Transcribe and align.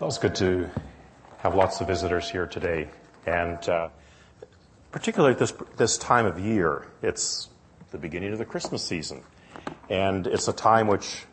Well, 0.00 0.06
it's 0.06 0.18
good 0.18 0.36
to 0.36 0.70
have 1.38 1.56
lots 1.56 1.80
of 1.80 1.88
visitors 1.88 2.30
here 2.30 2.46
today, 2.46 2.86
and 3.26 3.68
uh, 3.68 3.88
particularly 4.92 5.32
at 5.32 5.40
this 5.40 5.52
this 5.76 5.98
time 5.98 6.24
of 6.24 6.38
year. 6.38 6.86
It's 7.02 7.48
the 7.90 7.98
beginning 7.98 8.32
of 8.32 8.38
the 8.38 8.44
Christmas 8.44 8.84
season, 8.84 9.24
and 9.90 10.28
it's 10.28 10.46
a 10.46 10.52
time 10.52 10.86
which 10.86 11.24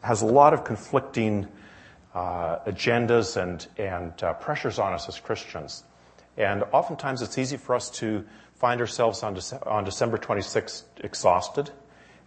has 0.00 0.22
a 0.22 0.26
lot 0.26 0.54
of 0.54 0.64
conflicting 0.64 1.46
uh, 2.14 2.60
agendas 2.60 3.36
and 3.36 3.66
and 3.76 4.22
uh, 4.22 4.32
pressures 4.32 4.78
on 4.78 4.94
us 4.94 5.06
as 5.06 5.20
Christians, 5.20 5.84
and 6.38 6.64
oftentimes 6.72 7.20
it's 7.20 7.36
easy 7.36 7.58
for 7.58 7.74
us 7.74 7.90
to 7.90 8.24
find 8.54 8.80
ourselves 8.80 9.22
on, 9.22 9.36
Dece- 9.36 9.66
on 9.70 9.84
December 9.84 10.16
26th 10.16 10.84
exhausted 11.04 11.68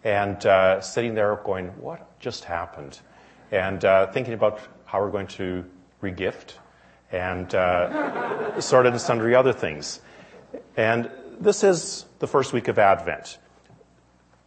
and 0.03 0.45
uh, 0.45 0.79
sitting 0.79 1.15
there 1.15 1.37
going, 1.37 1.69
"What 1.81 2.19
just 2.19 2.43
happened?" 2.43 2.99
and 3.51 3.83
uh, 3.83 4.11
thinking 4.11 4.35
about 4.35 4.59
how 4.95 5.01
we're 5.01 5.11
going 5.11 5.27
to 5.27 5.65
regift 6.01 6.53
and 7.11 7.53
uh, 7.53 8.61
sorted 8.61 8.93
and 8.93 9.01
sundry 9.01 9.35
other 9.35 9.51
things. 9.51 9.99
And 10.77 11.11
this 11.37 11.65
is 11.65 12.05
the 12.19 12.27
first 12.27 12.53
week 12.53 12.69
of 12.69 12.79
Advent. 12.79 13.37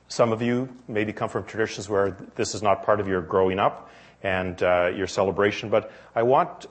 Some 0.09 0.33
of 0.33 0.41
you 0.41 0.75
maybe 0.89 1.12
come 1.12 1.29
from 1.29 1.45
traditions 1.45 1.87
where 1.87 2.16
this 2.37 2.55
is 2.55 2.62
not 2.62 2.83
part 2.83 2.98
of 2.98 3.06
your 3.06 3.20
growing 3.20 3.59
up 3.59 3.91
and 4.23 4.62
uh, 4.62 4.91
your 4.97 5.06
celebration, 5.06 5.69
but 5.69 5.92
I 6.15 6.23
want 6.23 6.65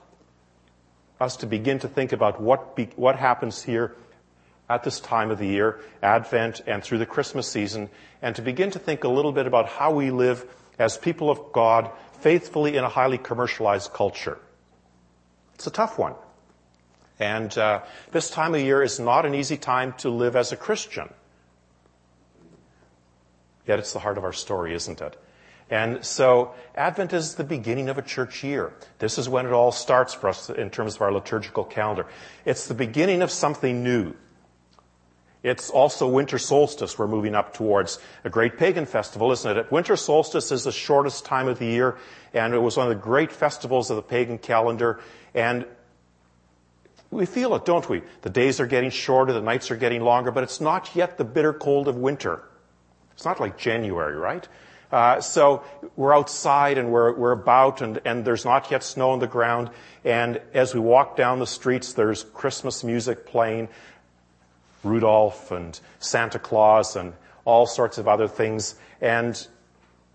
us 1.20 1.36
to 1.36 1.46
begin 1.46 1.78
to 1.78 1.86
think 1.86 2.10
about 2.10 2.40
what, 2.40 2.74
be, 2.74 2.86
what 2.96 3.14
happens 3.14 3.62
here 3.62 3.94
at 4.68 4.82
this 4.82 4.98
time 4.98 5.30
of 5.30 5.38
the 5.38 5.46
year, 5.46 5.78
Advent, 6.02 6.62
and 6.66 6.82
through 6.82 6.98
the 6.98 7.06
Christmas 7.06 7.46
season, 7.46 7.90
and 8.22 8.34
to 8.34 8.42
begin 8.42 8.72
to 8.72 8.80
think 8.80 9.04
a 9.04 9.08
little 9.08 9.30
bit 9.30 9.46
about 9.46 9.68
how 9.68 9.92
we 9.92 10.10
live 10.10 10.44
as 10.80 10.98
people 10.98 11.30
of 11.30 11.52
God 11.52 11.92
faithfully 12.20 12.76
in 12.76 12.84
a 12.84 12.88
highly 12.88 13.18
commercialized 13.18 13.92
culture. 13.92 14.38
It's 15.54 15.66
a 15.66 15.70
tough 15.70 15.98
one. 15.98 16.14
And 17.18 17.56
uh, 17.58 17.82
this 18.12 18.30
time 18.30 18.54
of 18.54 18.60
year 18.60 18.82
is 18.82 19.00
not 19.00 19.26
an 19.26 19.34
easy 19.34 19.56
time 19.56 19.92
to 19.98 20.10
live 20.10 20.36
as 20.36 20.52
a 20.52 20.56
Christian. 20.56 21.12
Yet 23.66 23.78
it's 23.78 23.92
the 23.92 23.98
heart 23.98 24.18
of 24.18 24.24
our 24.24 24.32
story, 24.32 24.72
isn't 24.74 25.00
it? 25.00 25.20
And 25.70 26.04
so 26.04 26.54
Advent 26.74 27.12
is 27.12 27.34
the 27.34 27.44
beginning 27.44 27.88
of 27.88 27.98
a 27.98 28.02
church 28.02 28.42
year. 28.42 28.72
This 28.98 29.18
is 29.18 29.28
when 29.28 29.44
it 29.44 29.52
all 29.52 29.72
starts 29.72 30.14
for 30.14 30.28
us 30.28 30.48
in 30.48 30.70
terms 30.70 30.96
of 30.96 31.02
our 31.02 31.12
liturgical 31.12 31.64
calendar. 31.64 32.06
It's 32.44 32.66
the 32.66 32.74
beginning 32.74 33.20
of 33.20 33.30
something 33.30 33.82
new. 33.84 34.14
It's 35.42 35.70
also 35.70 36.08
winter 36.08 36.38
solstice 36.38 36.98
we're 36.98 37.06
moving 37.06 37.34
up 37.34 37.54
towards. 37.54 37.98
A 38.24 38.30
great 38.30 38.58
pagan 38.58 38.86
festival, 38.86 39.30
isn't 39.32 39.56
it? 39.56 39.70
Winter 39.70 39.96
solstice 39.96 40.50
is 40.50 40.64
the 40.64 40.72
shortest 40.72 41.24
time 41.24 41.46
of 41.46 41.58
the 41.58 41.66
year, 41.66 41.96
and 42.34 42.54
it 42.54 42.58
was 42.58 42.76
one 42.76 42.90
of 42.90 42.96
the 42.96 43.02
great 43.02 43.30
festivals 43.30 43.90
of 43.90 43.96
the 43.96 44.02
pagan 44.02 44.38
calendar. 44.38 45.00
And 45.34 45.64
we 47.10 47.24
feel 47.24 47.54
it, 47.54 47.64
don't 47.64 47.88
we? 47.88 48.02
The 48.22 48.30
days 48.30 48.60
are 48.60 48.66
getting 48.66 48.90
shorter, 48.90 49.32
the 49.32 49.40
nights 49.40 49.70
are 49.70 49.76
getting 49.76 50.02
longer, 50.02 50.30
but 50.30 50.42
it's 50.42 50.60
not 50.60 50.94
yet 50.94 51.18
the 51.18 51.24
bitter 51.24 51.52
cold 51.52 51.88
of 51.88 51.96
winter. 51.96 52.42
It's 53.12 53.24
not 53.24 53.40
like 53.40 53.56
January, 53.56 54.16
right? 54.16 54.46
Uh, 54.90 55.20
so 55.20 55.62
we're 55.96 56.16
outside 56.16 56.78
and 56.78 56.90
we're, 56.90 57.14
we're 57.14 57.32
about 57.32 57.82
and, 57.82 58.00
and 58.04 58.24
there's 58.24 58.44
not 58.44 58.70
yet 58.70 58.82
snow 58.82 59.10
on 59.10 59.18
the 59.18 59.26
ground. 59.26 59.70
And 60.04 60.40
as 60.54 60.74
we 60.74 60.80
walk 60.80 61.16
down 61.16 61.38
the 61.38 61.46
streets, 61.46 61.92
there's 61.92 62.24
Christmas 62.24 62.82
music 62.82 63.26
playing. 63.26 63.68
Rudolph 64.82 65.50
and 65.50 65.78
Santa 65.98 66.38
Claus 66.38 66.96
and 66.96 67.12
all 67.44 67.66
sorts 67.66 67.98
of 67.98 68.08
other 68.08 68.28
things. 68.28 68.74
And 69.00 69.46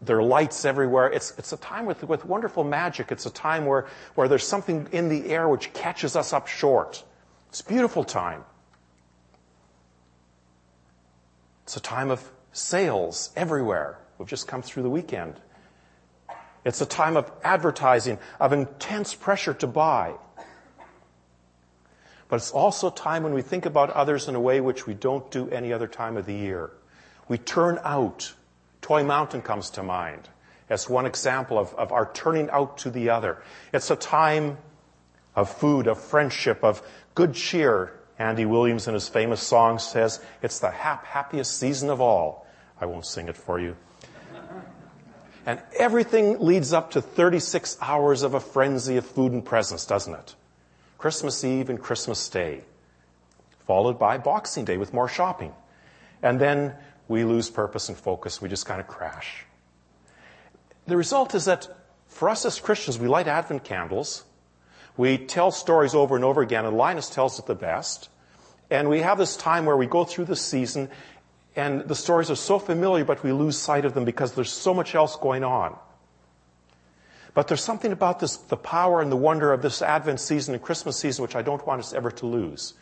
there 0.02 0.18
are 0.18 0.24
lights 0.24 0.66
everywhere. 0.66 1.08
It's, 1.08 1.34
it's 1.38 1.54
a 1.54 1.58
time 1.58 1.86
with, 1.86 2.04
with 2.04 2.26
wonderful 2.26 2.64
magic. 2.64 3.12
It's 3.12 3.26
a 3.26 3.32
time 3.32 3.66
where, 3.66 3.88
where 4.16 4.28
there's 4.28 4.46
something 4.46 4.88
in 4.92 5.10
the 5.10 5.30
air 5.30 5.48
which 5.48 5.74
catches 5.74 6.16
us 6.16 6.34
up 6.34 6.48
short. 6.48 7.04
It's 7.50 7.62
a 7.62 7.66
beautiful 7.66 8.04
time. 8.04 8.44
It's 11.64 11.78
a 11.78 11.82
time 11.82 12.12
of 12.12 12.30
sales 12.52 13.32
everywhere. 13.36 13.98
We've 14.18 14.28
just 14.28 14.48
come 14.48 14.62
through 14.62 14.84
the 14.84 14.90
weekend. 14.90 15.36
It's 16.66 16.82
a 16.82 16.86
time 16.86 17.18
of 17.18 17.32
advertising, 17.44 18.20
of 18.40 18.54
intense 18.54 19.16
pressure 19.16 19.54
to 19.56 19.68
buy. 19.68 20.14
But 22.34 22.38
it's 22.38 22.50
also 22.50 22.88
a 22.88 22.92
time 22.92 23.22
when 23.22 23.36
we 23.36 23.44
think 23.44 23.68
about 23.68 23.92
others 23.92 24.28
in 24.28 24.34
a 24.34 24.40
way 24.40 24.60
which 24.60 24.88
we 24.88 24.96
don't 24.96 25.30
do 25.30 25.48
any 25.52 25.72
other 25.72 25.86
time 25.86 26.18
of 26.18 26.26
the 26.26 26.34
year. 26.34 26.72
We 27.28 27.38
turn 27.38 27.80
out. 27.84 28.34
Toy 28.82 29.04
Mountain 29.04 29.44
comes 29.44 29.70
to 29.70 29.84
mind 29.84 30.30
as 30.68 30.90
one 30.90 31.06
example 31.06 31.60
of, 31.60 31.76
of 31.76 31.92
our 31.92 32.12
turning 32.12 32.50
out 32.50 32.80
to 32.80 32.90
the 32.90 33.12
other. 33.12 33.44
It's 33.72 33.92
a 33.92 33.96
time 33.96 34.58
of 35.36 35.48
food, 35.48 35.86
of 35.86 36.02
friendship, 36.02 36.64
of 36.64 36.82
good 37.14 37.36
cheer. 37.36 37.94
Andy 38.18 38.46
Williams 38.46 38.88
in 38.88 38.96
his 38.96 39.08
famous 39.08 39.40
song 39.40 39.78
says, 39.78 40.20
it's 40.42 40.58
the 40.58 40.72
hap- 40.72 41.06
happiest 41.06 41.60
season 41.60 41.92
of 41.92 42.02
all. 42.02 42.48
I 42.82 42.88
won't 42.88 43.06
sing 43.06 43.28
it 43.28 43.38
for 43.38 43.60
you. 43.60 43.76
And 45.46 45.62
everything 45.78 46.40
leads 46.40 46.74
up 46.74 46.90
to 46.94 47.02
36 47.04 47.78
hours 47.80 48.24
of 48.24 48.34
a 48.34 48.40
frenzy 48.40 48.98
of 48.98 49.06
food 49.06 49.34
and 49.34 49.46
presents, 49.46 49.86
doesn't 49.86 50.16
it? 50.16 50.34
Christmas 51.04 51.44
Eve 51.44 51.70
and 51.70 51.82
Christmas 51.82 52.30
Day, 52.30 52.62
followed 53.68 54.00
by 54.00 54.18
Boxing 54.18 54.64
Day 54.64 54.78
with 54.78 54.94
more 54.94 55.10
shopping. 55.10 55.52
And 56.22 56.40
then 56.40 56.76
we 57.10 57.26
lose 57.26 57.50
purpose 57.50 57.90
and 57.90 57.98
focus. 57.98 58.42
We 58.42 58.48
just 58.48 58.66
kind 58.66 58.80
of 58.80 58.88
crash. 58.88 59.44
The 60.88 60.96
result 60.96 61.36
is 61.36 61.44
that 61.44 61.68
for 62.08 62.30
us 62.30 62.46
as 62.46 62.58
Christians, 62.58 63.00
we 63.00 63.10
light 63.10 63.28
Advent 63.28 63.66
candles. 63.66 64.24
We 64.96 65.18
tell 65.18 65.52
stories 65.52 65.94
over 65.94 66.16
and 66.16 66.24
over 66.24 66.42
again, 66.42 66.66
and 66.66 66.78
Linus 66.78 67.10
tells 67.10 67.38
it 67.38 67.48
the 67.48 67.56
best. 67.56 68.08
And 68.70 68.88
we 68.88 69.00
have 69.00 69.18
this 69.18 69.36
time 69.36 69.66
where 69.66 69.76
we 69.76 69.88
go 69.88 70.06
through 70.06 70.24
the 70.32 70.38
season, 70.38 70.90
and 71.54 71.82
the 71.82 71.96
stories 71.96 72.32
are 72.32 72.38
so 72.38 72.60
familiar, 72.60 73.04
but 73.04 73.24
we 73.24 73.34
lose 73.34 73.58
sight 73.58 73.84
of 73.84 73.94
them 73.94 74.06
because 74.06 74.36
there's 74.36 74.54
so 74.54 74.74
much 74.74 74.96
else 74.96 75.18
going 75.18 75.44
on. 75.44 75.78
But 77.34 77.48
there's 77.48 77.64
something 77.64 77.92
about 77.92 78.20
this, 78.20 78.36
the 78.36 78.58
power 78.58 79.02
and 79.02 79.12
the 79.12 79.18
wonder 79.18 79.52
of 79.54 79.62
this 79.62 79.82
Advent 79.82 80.20
season 80.20 80.54
and 80.54 80.64
Christmas 80.64 80.98
season, 80.98 81.24
which 81.24 81.36
I 81.36 81.42
don't 81.42 81.66
want 81.66 81.80
us 81.80 81.94
ever 81.94 82.12
to 82.12 82.26
lose. 82.26 82.76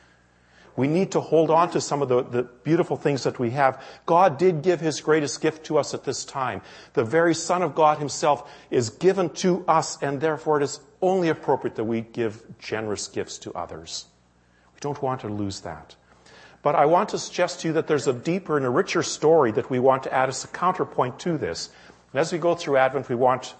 We 0.75 0.87
need 0.87 1.11
to 1.11 1.19
hold 1.19 1.51
on 1.51 1.69
to 1.71 1.81
some 1.81 2.01
of 2.01 2.09
the, 2.09 2.23
the, 2.23 2.43
beautiful 2.43 2.95
things 2.95 3.23
that 3.23 3.39
we 3.39 3.51
have. 3.51 3.83
God 4.05 4.37
did 4.37 4.61
give 4.61 4.79
His 4.79 5.01
greatest 5.01 5.41
gift 5.41 5.65
to 5.65 5.77
us 5.77 5.93
at 5.93 6.05
this 6.05 6.23
time. 6.23 6.61
The 6.93 7.03
very 7.03 7.33
Son 7.33 7.61
of 7.61 7.75
God 7.75 7.97
Himself 7.97 8.49
is 8.69 8.89
given 8.89 9.29
to 9.35 9.65
us, 9.67 10.01
and 10.01 10.21
therefore 10.21 10.61
it 10.61 10.63
is 10.63 10.79
only 11.01 11.29
appropriate 11.29 11.75
that 11.75 11.83
we 11.83 12.01
give 12.01 12.43
generous 12.59 13.07
gifts 13.07 13.37
to 13.39 13.53
others. 13.53 14.05
We 14.73 14.79
don't 14.79 15.01
want 15.01 15.21
to 15.21 15.27
lose 15.27 15.61
that. 15.61 15.95
But 16.63 16.75
I 16.75 16.85
want 16.85 17.09
to 17.09 17.17
suggest 17.17 17.61
to 17.61 17.69
you 17.69 17.73
that 17.73 17.87
there's 17.87 18.07
a 18.07 18.13
deeper 18.13 18.55
and 18.55 18.65
a 18.65 18.69
richer 18.69 19.03
story 19.03 19.51
that 19.53 19.69
we 19.69 19.79
want 19.79 20.03
to 20.03 20.13
add 20.13 20.29
as 20.29 20.43
a 20.43 20.47
counterpoint 20.47 21.19
to 21.19 21.37
this. 21.37 21.69
And 22.13 22.19
as 22.19 22.31
we 22.31 22.37
go 22.37 22.55
through 22.55 22.77
Advent, 22.77 23.09
we 23.09 23.15
want 23.15 23.55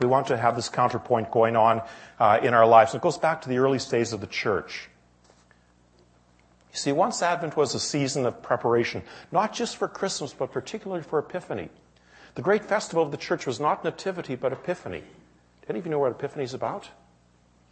we 0.00 0.06
want 0.06 0.28
to 0.28 0.36
have 0.36 0.56
this 0.56 0.68
counterpoint 0.68 1.30
going 1.30 1.56
on 1.56 1.82
uh, 2.18 2.38
in 2.42 2.54
our 2.54 2.66
lives. 2.66 2.92
And 2.92 3.00
it 3.00 3.02
goes 3.02 3.18
back 3.18 3.42
to 3.42 3.48
the 3.48 3.58
early 3.58 3.78
stages 3.78 4.12
of 4.12 4.20
the 4.20 4.26
church. 4.26 4.88
You 6.72 6.78
see, 6.78 6.92
once 6.92 7.22
Advent 7.22 7.56
was 7.56 7.74
a 7.74 7.80
season 7.80 8.26
of 8.26 8.42
preparation, 8.42 9.02
not 9.32 9.52
just 9.52 9.76
for 9.76 9.88
Christmas, 9.88 10.32
but 10.32 10.52
particularly 10.52 11.02
for 11.02 11.18
Epiphany. 11.18 11.70
The 12.34 12.42
great 12.42 12.64
festival 12.64 13.02
of 13.02 13.10
the 13.10 13.16
church 13.16 13.46
was 13.46 13.58
not 13.58 13.84
Nativity, 13.84 14.36
but 14.36 14.52
Epiphany. 14.52 15.02
Any 15.68 15.78
of 15.78 15.86
you 15.86 15.90
know 15.90 15.98
what 15.98 16.12
Epiphany 16.12 16.44
is 16.44 16.54
about? 16.54 16.88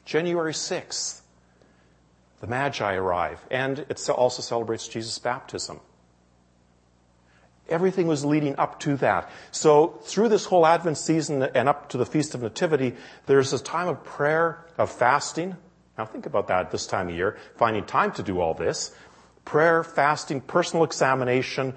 January 0.05 0.53
6th. 0.53 1.21
The 2.41 2.47
Magi 2.47 2.95
arrive, 2.95 3.45
and 3.51 3.79
it 3.79 4.09
also 4.11 4.43
celebrates 4.43 4.89
Jesus' 4.89 5.19
baptism. 5.19 5.81
Everything 7.69 8.07
was 8.07 8.25
leading 8.25 8.57
up 8.59 8.79
to 8.81 8.97
that. 8.99 9.29
So 9.51 9.99
through 10.05 10.29
this 10.29 10.45
whole 10.45 10.67
Advent 10.67 10.99
season 10.99 11.43
and 11.43 11.69
up 11.69 11.89
to 11.91 11.99
the 11.99 12.07
Feast 12.07 12.35
of 12.35 12.43
Nativity, 12.43 12.95
there's 13.27 13.53
a 13.53 13.59
time 13.59 13.89
of 13.89 14.05
prayer, 14.05 14.65
of 14.79 14.91
fasting. 14.91 15.57
Now 15.99 16.05
think 16.05 16.27
about 16.27 16.49
that 16.49 16.71
this 16.71 16.87
time 16.87 17.09
of 17.09 17.15
year, 17.15 17.39
finding 17.57 17.85
time 17.85 18.13
to 18.13 18.23
do 18.23 18.41
all 18.41 18.55
this. 18.55 18.95
Prayer, 19.45 19.83
fasting, 19.83 20.41
personal 20.41 20.85
examination, 20.85 21.75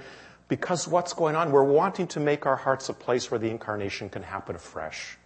because 0.48 0.88
what's 0.88 1.14
going 1.14 1.36
on? 1.36 1.52
We're 1.52 1.64
wanting 1.64 2.08
to 2.08 2.20
make 2.20 2.46
our 2.46 2.56
hearts 2.56 2.90
a 2.90 2.94
place 2.94 3.30
where 3.32 3.40
the 3.40 3.50
incarnation 3.50 4.10
can 4.10 4.24
happen 4.24 4.56
afresh. 4.56 5.18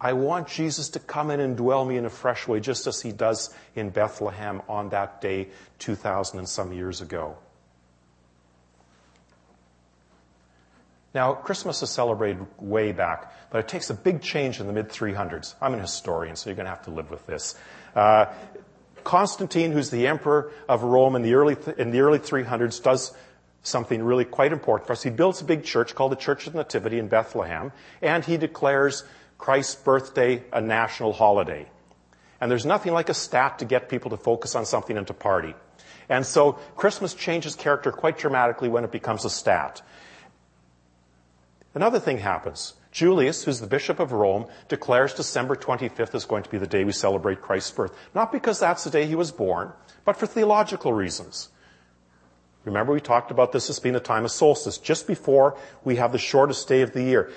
I 0.00 0.14
want 0.14 0.48
Jesus 0.48 0.88
to 0.90 0.98
come 0.98 1.30
in 1.30 1.40
and 1.40 1.56
dwell 1.56 1.84
me 1.84 1.96
in 1.96 2.04
a 2.04 2.10
fresh 2.10 2.48
way, 2.48 2.60
just 2.60 2.86
as 2.86 3.00
he 3.00 3.12
does 3.12 3.54
in 3.74 3.90
Bethlehem 3.90 4.60
on 4.68 4.88
that 4.90 5.20
day 5.20 5.48
2,000 5.78 6.38
and 6.38 6.48
some 6.48 6.72
years 6.72 7.00
ago. 7.00 7.36
Now, 11.14 11.34
Christmas 11.34 11.80
is 11.80 11.90
celebrated 11.90 12.44
way 12.58 12.90
back, 12.90 13.32
but 13.50 13.60
it 13.60 13.68
takes 13.68 13.88
a 13.88 13.94
big 13.94 14.20
change 14.20 14.58
in 14.58 14.66
the 14.66 14.72
mid 14.72 14.88
300s. 14.88 15.54
I'm 15.62 15.72
an 15.72 15.80
historian, 15.80 16.34
so 16.34 16.50
you're 16.50 16.56
going 16.56 16.66
to 16.66 16.70
have 16.70 16.82
to 16.82 16.90
live 16.90 17.10
with 17.10 17.24
this. 17.26 17.54
Uh, 17.94 18.26
Constantine, 19.04 19.70
who's 19.70 19.90
the 19.90 20.08
emperor 20.08 20.50
of 20.68 20.82
Rome 20.82 21.14
in 21.14 21.22
the 21.22 21.34
early 21.34 21.54
th- 21.54 21.76
in 21.76 21.92
the 21.92 22.00
early 22.00 22.18
300s, 22.18 22.82
does 22.82 23.12
something 23.62 24.02
really 24.02 24.24
quite 24.24 24.52
important 24.52 24.86
for 24.86 24.92
us. 24.92 25.02
He 25.02 25.10
builds 25.10 25.40
a 25.40 25.44
big 25.44 25.62
church 25.62 25.94
called 25.94 26.10
the 26.10 26.16
Church 26.16 26.46
of 26.46 26.52
the 26.52 26.58
Nativity 26.58 26.98
in 26.98 27.06
Bethlehem, 27.08 27.70
and 28.02 28.24
he 28.24 28.36
declares 28.36 29.04
Christ's 29.38 29.76
birthday 29.76 30.42
a 30.52 30.60
national 30.60 31.12
holiday. 31.12 31.66
And 32.40 32.50
there's 32.50 32.66
nothing 32.66 32.92
like 32.92 33.08
a 33.08 33.14
stat 33.14 33.60
to 33.60 33.64
get 33.64 33.88
people 33.88 34.10
to 34.10 34.16
focus 34.16 34.54
on 34.54 34.66
something 34.66 34.96
and 34.96 35.06
to 35.06 35.14
party. 35.14 35.54
And 36.08 36.26
so 36.26 36.52
Christmas 36.76 37.14
changes 37.14 37.54
character 37.54 37.92
quite 37.92 38.18
dramatically 38.18 38.68
when 38.68 38.84
it 38.84 38.90
becomes 38.90 39.24
a 39.24 39.30
stat. 39.30 39.80
Another 41.74 41.98
thing 41.98 42.18
happens. 42.18 42.74
Julius, 42.92 43.44
who's 43.44 43.58
the 43.58 43.66
Bishop 43.66 43.98
of 43.98 44.12
Rome, 44.12 44.46
declares 44.68 45.12
December 45.12 45.56
25th 45.56 46.14
is 46.14 46.24
going 46.24 46.44
to 46.44 46.50
be 46.50 46.58
the 46.58 46.66
day 46.66 46.84
we 46.84 46.92
celebrate 46.92 47.42
Christ's 47.42 47.72
birth. 47.72 47.92
Not 48.14 48.30
because 48.30 48.60
that's 48.60 48.84
the 48.84 48.90
day 48.90 49.06
he 49.06 49.16
was 49.16 49.32
born, 49.32 49.72
but 50.04 50.16
for 50.16 50.26
theological 50.26 50.92
reasons. 50.92 51.48
Remember 52.64 52.92
we 52.92 53.00
talked 53.00 53.32
about 53.32 53.50
this 53.50 53.68
as 53.68 53.80
being 53.80 53.94
the 53.94 54.00
time 54.00 54.24
of 54.24 54.30
solstice, 54.30 54.78
just 54.78 55.08
before 55.08 55.58
we 55.82 55.96
have 55.96 56.12
the 56.12 56.18
shortest 56.18 56.68
day 56.68 56.82
of 56.82 56.92
the 56.92 57.02
year. 57.02 57.32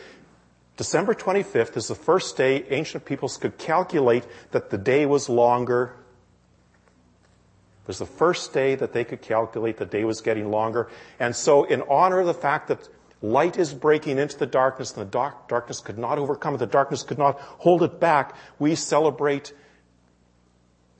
December 0.78 1.16
25th 1.16 1.76
is 1.76 1.88
the 1.88 1.96
first 1.96 2.38
day 2.38 2.64
ancient 2.70 3.04
peoples 3.04 3.38
could 3.38 3.58
calculate 3.58 4.26
that 4.52 4.70
the 4.70 4.78
day 4.78 5.08
was 5.08 5.28
longer. 5.28 5.96
It 7.84 7.88
was 7.88 7.98
the 7.98 8.06
first 8.06 8.54
day 8.54 8.76
that 8.76 8.94
they 8.94 9.04
could 9.04 9.22
calculate 9.22 9.78
the 9.78 9.88
day 9.88 10.04
was 10.04 10.22
getting 10.22 10.52
longer. 10.52 10.88
And 11.20 11.36
so 11.36 11.64
in 11.64 11.82
honor 11.90 12.20
of 12.20 12.28
the 12.28 12.34
fact 12.36 12.68
that 12.68 12.88
light 13.22 13.58
is 13.58 13.74
breaking 13.74 14.18
into 14.18 14.38
the 14.38 14.46
darkness 14.46 14.94
and 14.96 15.06
the 15.06 15.12
dark, 15.12 15.48
darkness 15.48 15.80
could 15.80 15.98
not 15.98 16.18
overcome 16.18 16.56
it, 16.56 16.58
the 16.58 16.66
darkness 16.66 17.04
could 17.04 17.18
not 17.18 17.40
hold 17.40 17.84
it 17.84 18.00
back, 18.00 18.36
we 18.60 18.76
celebrate 18.76 19.54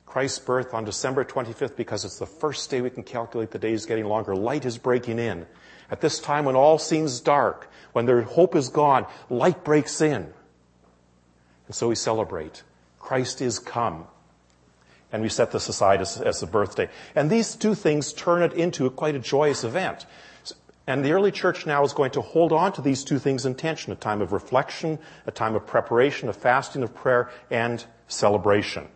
Christ's 0.08 0.38
birth 0.38 0.72
on 0.72 0.84
December 0.84 1.24
25th 1.24 1.76
because 1.76 2.04
it's 2.04 2.18
the 2.18 2.26
first 2.26 2.70
day 2.70 2.80
we 2.80 2.90
can 2.90 3.02
calculate 3.02 3.50
the 3.50 3.58
days 3.58 3.84
getting 3.84 4.06
longer. 4.06 4.34
Light 4.34 4.64
is 4.64 4.78
breaking 4.78 5.18
in. 5.18 5.46
At 5.90 6.00
this 6.00 6.18
time 6.18 6.44
when 6.44 6.56
all 6.56 6.78
seems 6.78 7.20
dark, 7.20 7.70
when 7.92 8.06
their 8.06 8.22
hope 8.22 8.56
is 8.56 8.70
gone, 8.70 9.06
light 9.28 9.64
breaks 9.64 10.00
in. 10.00 10.32
And 11.66 11.74
so 11.74 11.88
we 11.88 11.94
celebrate. 11.94 12.62
Christ 12.98 13.42
is 13.42 13.58
come. 13.58 14.06
And 15.12 15.22
we 15.22 15.28
set 15.28 15.52
this 15.52 15.68
aside 15.68 16.00
as, 16.00 16.20
as 16.20 16.40
the 16.40 16.46
birthday. 16.46 16.88
And 17.14 17.30
these 17.30 17.54
two 17.54 17.74
things 17.74 18.12
turn 18.12 18.42
it 18.42 18.52
into 18.52 18.88
quite 18.90 19.14
a 19.14 19.18
joyous 19.18 19.64
event. 19.64 20.06
And 20.88 21.04
the 21.04 21.12
early 21.12 21.30
church 21.30 21.66
now 21.66 21.84
is 21.84 21.92
going 21.92 22.12
to 22.12 22.22
hold 22.22 22.50
on 22.50 22.72
to 22.72 22.80
these 22.80 23.04
two 23.04 23.18
things 23.18 23.44
in 23.44 23.56
tension, 23.56 23.92
a 23.92 23.94
time 23.94 24.22
of 24.22 24.32
reflection, 24.32 24.98
a 25.26 25.30
time 25.30 25.54
of 25.54 25.66
preparation, 25.66 26.30
of 26.30 26.36
fasting, 26.36 26.82
of 26.82 26.94
prayer, 26.94 27.30
and 27.50 27.84
celebration. 28.08 28.88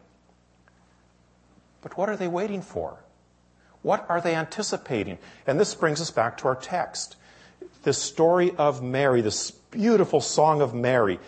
But 1.83 1.99
what 1.99 2.09
are 2.09 2.17
they 2.17 2.29
waiting 2.29 2.63
for? 2.63 2.99
What 3.83 4.07
are 4.09 4.23
they 4.23 4.35
anticipating? 4.35 5.19
And 5.47 5.61
this 5.61 5.75
brings 5.75 6.01
us 6.01 6.11
back 6.11 6.39
to 6.39 6.49
our 6.49 6.57
text. 6.57 7.17
This 7.83 7.99
story 7.99 8.55
of 8.57 8.83
Mary, 8.83 9.21
this 9.21 9.51
beautiful 9.51 10.23
song 10.23 10.63
of 10.63 10.73
Mary. 10.73 11.21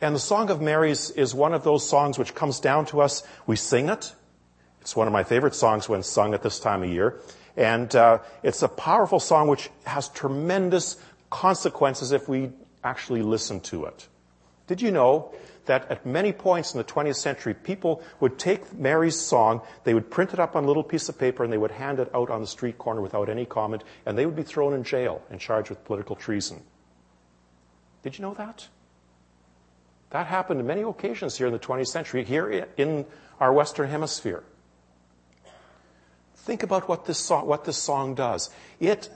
And 0.00 0.14
the 0.14 0.20
Song 0.20 0.48
of 0.48 0.62
Mary 0.62 0.90
is, 0.90 1.10
is, 1.10 1.34
one 1.34 1.52
of 1.52 1.64
those 1.64 1.86
songs 1.86 2.18
which 2.18 2.34
comes 2.34 2.60
down 2.60 2.86
to 2.86 3.02
us. 3.02 3.24
We 3.46 3.56
sing 3.56 3.90
it. 3.90 4.14
It's 4.80 4.96
one 4.96 5.06
of 5.06 5.12
my 5.12 5.24
favorite 5.24 5.54
songs 5.54 5.86
when 5.86 6.02
sung 6.02 6.32
at 6.32 6.42
this 6.42 6.60
time 6.60 6.82
of 6.82 6.88
year. 6.88 7.20
And 7.58 7.92
uh, 7.96 8.20
it's 8.44 8.62
a 8.62 8.68
powerful 8.68 9.18
song 9.18 9.48
which 9.48 9.68
has 9.84 10.08
tremendous 10.10 10.96
consequences 11.28 12.12
if 12.12 12.28
we 12.28 12.52
actually 12.84 13.22
listen 13.22 13.58
to 13.62 13.86
it. 13.86 14.06
Did 14.68 14.80
you 14.80 14.92
know 14.92 15.34
that 15.64 15.90
at 15.90 16.06
many 16.06 16.32
points 16.32 16.72
in 16.72 16.78
the 16.78 16.84
20th 16.84 17.16
century, 17.16 17.54
people 17.54 18.00
would 18.20 18.38
take 18.38 18.72
Mary's 18.72 19.18
song, 19.18 19.60
they 19.82 19.92
would 19.92 20.08
print 20.08 20.32
it 20.32 20.38
up 20.38 20.54
on 20.54 20.62
a 20.62 20.66
little 20.68 20.84
piece 20.84 21.08
of 21.08 21.18
paper, 21.18 21.42
and 21.42 21.52
they 21.52 21.58
would 21.58 21.72
hand 21.72 21.98
it 21.98 22.08
out 22.14 22.30
on 22.30 22.40
the 22.40 22.46
street 22.46 22.78
corner 22.78 23.00
without 23.00 23.28
any 23.28 23.44
comment, 23.44 23.82
and 24.06 24.16
they 24.16 24.24
would 24.24 24.36
be 24.36 24.44
thrown 24.44 24.72
in 24.72 24.84
jail 24.84 25.20
and 25.28 25.40
charged 25.40 25.68
with 25.68 25.84
political 25.84 26.14
treason. 26.14 26.62
Did 28.04 28.16
you 28.16 28.22
know 28.22 28.34
that? 28.34 28.68
That 30.10 30.28
happened 30.28 30.60
on 30.60 30.66
many 30.66 30.82
occasions 30.82 31.36
here 31.36 31.48
in 31.48 31.52
the 31.52 31.58
20th 31.58 31.88
century, 31.88 32.24
here 32.24 32.68
in 32.76 33.04
our 33.40 33.52
Western 33.52 33.90
Hemisphere. 33.90 34.44
Think 36.48 36.62
about 36.62 36.88
what 36.88 37.04
this 37.04 37.18
song, 37.18 37.46
what 37.46 37.66
this 37.66 37.76
song 37.76 38.14
does. 38.14 38.48
It 38.80 39.10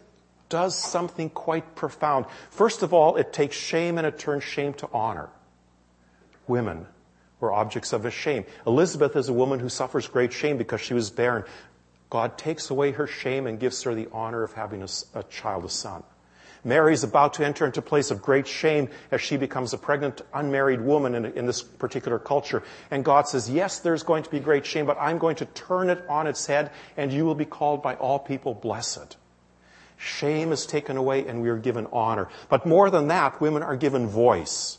does 0.50 0.78
something 0.78 1.30
quite 1.30 1.74
profound. 1.74 2.26
First 2.50 2.82
of 2.82 2.92
all, 2.92 3.16
it 3.16 3.32
takes 3.32 3.56
shame 3.56 3.96
and 3.96 4.06
it 4.06 4.18
turns 4.18 4.44
shame 4.44 4.74
to 4.74 4.88
honor 4.92 5.30
women 6.46 6.86
were 7.40 7.50
objects 7.50 7.94
of 7.94 8.12
shame. 8.12 8.44
Elizabeth 8.66 9.16
is 9.16 9.30
a 9.30 9.32
woman 9.32 9.60
who 9.60 9.70
suffers 9.70 10.06
great 10.08 10.30
shame 10.30 10.58
because 10.58 10.82
she 10.82 10.92
was 10.92 11.08
barren. 11.08 11.44
God 12.10 12.36
takes 12.36 12.68
away 12.68 12.92
her 12.92 13.06
shame 13.06 13.46
and 13.46 13.58
gives 13.58 13.82
her 13.84 13.94
the 13.94 14.08
honor 14.12 14.42
of 14.42 14.52
having 14.52 14.82
a, 14.82 14.88
a 15.14 15.22
child, 15.22 15.64
a 15.64 15.70
son. 15.70 16.02
Mary 16.64 16.92
is 16.92 17.02
about 17.02 17.34
to 17.34 17.44
enter 17.44 17.66
into 17.66 17.80
a 17.80 17.82
place 17.82 18.12
of 18.12 18.22
great 18.22 18.46
shame 18.46 18.88
as 19.10 19.20
she 19.20 19.36
becomes 19.36 19.72
a 19.72 19.78
pregnant, 19.78 20.22
unmarried 20.32 20.80
woman 20.80 21.14
in, 21.16 21.24
in, 21.24 21.46
this 21.46 21.60
particular 21.60 22.20
culture. 22.20 22.62
And 22.90 23.04
God 23.04 23.26
says, 23.26 23.50
yes, 23.50 23.80
there's 23.80 24.04
going 24.04 24.22
to 24.22 24.30
be 24.30 24.38
great 24.38 24.64
shame, 24.64 24.86
but 24.86 24.96
I'm 25.00 25.18
going 25.18 25.36
to 25.36 25.44
turn 25.44 25.90
it 25.90 26.04
on 26.08 26.28
its 26.28 26.46
head 26.46 26.70
and 26.96 27.12
you 27.12 27.24
will 27.24 27.34
be 27.34 27.44
called 27.44 27.82
by 27.82 27.96
all 27.96 28.20
people 28.20 28.54
blessed. 28.54 29.16
Shame 29.96 30.52
is 30.52 30.64
taken 30.64 30.96
away 30.96 31.26
and 31.26 31.42
we 31.42 31.48
are 31.48 31.58
given 31.58 31.88
honor. 31.92 32.28
But 32.48 32.64
more 32.64 32.90
than 32.90 33.08
that, 33.08 33.40
women 33.40 33.64
are 33.64 33.76
given 33.76 34.06
voice. 34.06 34.78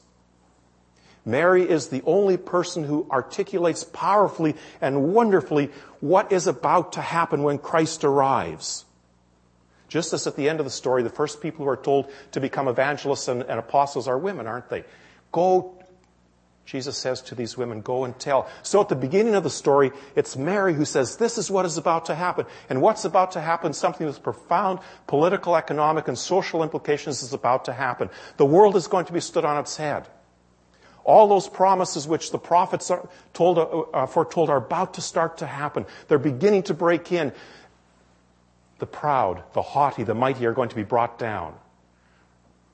Mary 1.26 1.70
is 1.70 1.88
the 1.88 2.04
only 2.06 2.38
person 2.38 2.84
who 2.84 3.08
articulates 3.12 3.84
powerfully 3.84 4.56
and 4.80 5.14
wonderfully 5.14 5.70
what 6.00 6.32
is 6.32 6.48
about 6.48 6.94
to 6.94 7.02
happen 7.02 7.44
when 7.44 7.58
Christ 7.58 8.04
arrives. 8.04 8.86
Just 9.94 10.12
as 10.12 10.26
at 10.26 10.36
the 10.36 10.50
end 10.50 10.60
of 10.60 10.66
the 10.66 10.72
story, 10.72 11.04
the 11.04 11.10
first 11.12 11.40
people 11.40 11.66
who 11.66 11.70
are 11.70 11.78
told 11.78 12.12
to 12.32 12.40
become 12.40 12.68
evangelists 12.68 13.28
and, 13.28 13.44
and 13.44 13.60
apostles 13.60 14.08
are 14.08 14.18
women, 14.18 14.48
aren't 14.48 14.68
they? 14.68 14.86
Go, 15.32 15.78
Jesus 16.66 16.98
says 16.98 17.22
to 17.22 17.36
these 17.36 17.60
women, 17.60 17.82
go 17.82 18.04
and 18.04 18.18
tell. 18.18 18.50
So 18.64 18.82
at 18.82 18.90
the 18.90 18.96
beginning 18.96 19.36
of 19.36 19.44
the 19.44 19.52
story, 19.52 19.92
it's 20.16 20.36
Mary 20.36 20.74
who 20.74 20.84
says, 20.84 21.18
this 21.18 21.38
is 21.38 21.52
what 21.52 21.64
is 21.68 21.78
about 21.78 22.06
to 22.06 22.16
happen. 22.16 22.48
And 22.70 22.82
what's 22.82 23.06
about 23.06 23.34
to 23.34 23.40
happen, 23.42 23.72
something 23.72 24.08
with 24.08 24.24
profound 24.24 24.80
political, 25.06 25.56
economic, 25.56 26.08
and 26.08 26.18
social 26.18 26.64
implications 26.64 27.22
is 27.22 27.32
about 27.32 27.66
to 27.66 27.74
happen. 27.74 28.10
The 28.38 28.48
world 28.48 28.76
is 28.76 28.88
going 28.88 29.06
to 29.06 29.14
be 29.14 29.20
stood 29.20 29.46
on 29.46 29.60
its 29.60 29.78
head. 29.78 30.08
All 31.04 31.28
those 31.28 31.48
promises 31.48 32.08
which 32.08 32.32
the 32.32 32.40
prophets 32.40 32.90
are 32.90 33.08
told, 33.34 33.60
uh, 33.60 33.62
uh, 33.62 34.06
foretold 34.08 34.50
are 34.50 34.58
about 34.58 34.96
to 34.96 35.02
start 35.02 35.38
to 35.38 35.46
happen. 35.46 35.86
They're 36.08 36.18
beginning 36.18 36.64
to 36.64 36.74
break 36.74 37.12
in. 37.12 37.32
The 38.84 38.88
proud, 38.88 39.44
the 39.54 39.62
haughty, 39.62 40.04
the 40.04 40.14
mighty 40.14 40.46
are 40.46 40.52
going 40.52 40.68
to 40.68 40.76
be 40.76 40.84
brought 40.84 41.18
down. 41.18 41.56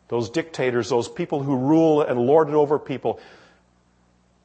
Those 0.07 0.31
dictators, 0.31 0.89
those 0.89 1.07
people 1.07 1.43
who 1.43 1.55
rule 1.55 2.01
and 2.01 2.19
lord 2.19 2.49
it 2.49 2.55
over 2.55 2.79
people, 2.79 3.19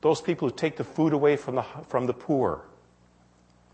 those 0.02 0.20
people 0.20 0.50
who 0.50 0.54
take 0.54 0.76
the 0.76 0.84
food 0.84 1.14
away 1.14 1.36
from 1.36 1.54
the, 1.54 1.64
from 1.88 2.04
the 2.04 2.12
poor, 2.12 2.60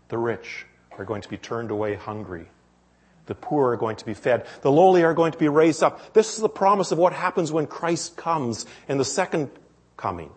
the 0.07 0.17
rich, 0.17 0.65
are 0.97 1.03
going 1.03 1.21
to 1.21 1.27
be 1.27 1.35
turned 1.35 1.69
away 1.69 1.95
hungry. 1.95 2.45
The 3.25 3.35
poor 3.35 3.73
are 3.73 3.75
going 3.75 3.97
to 3.97 4.05
be 4.05 4.13
fed. 4.13 4.45
The 4.61 4.71
lowly 4.71 5.03
are 5.03 5.13
going 5.13 5.33
to 5.33 5.37
be 5.37 5.49
raised 5.49 5.83
up. 5.83 6.13
This 6.13 6.35
is 6.35 6.39
the 6.39 6.47
promise 6.47 6.93
of 6.93 6.97
what 6.97 7.11
happens 7.11 7.51
when 7.51 7.67
Christ 7.67 8.15
comes 8.15 8.65
in 8.87 8.99
the 8.99 9.03
second 9.03 9.49
coming. 9.97 10.31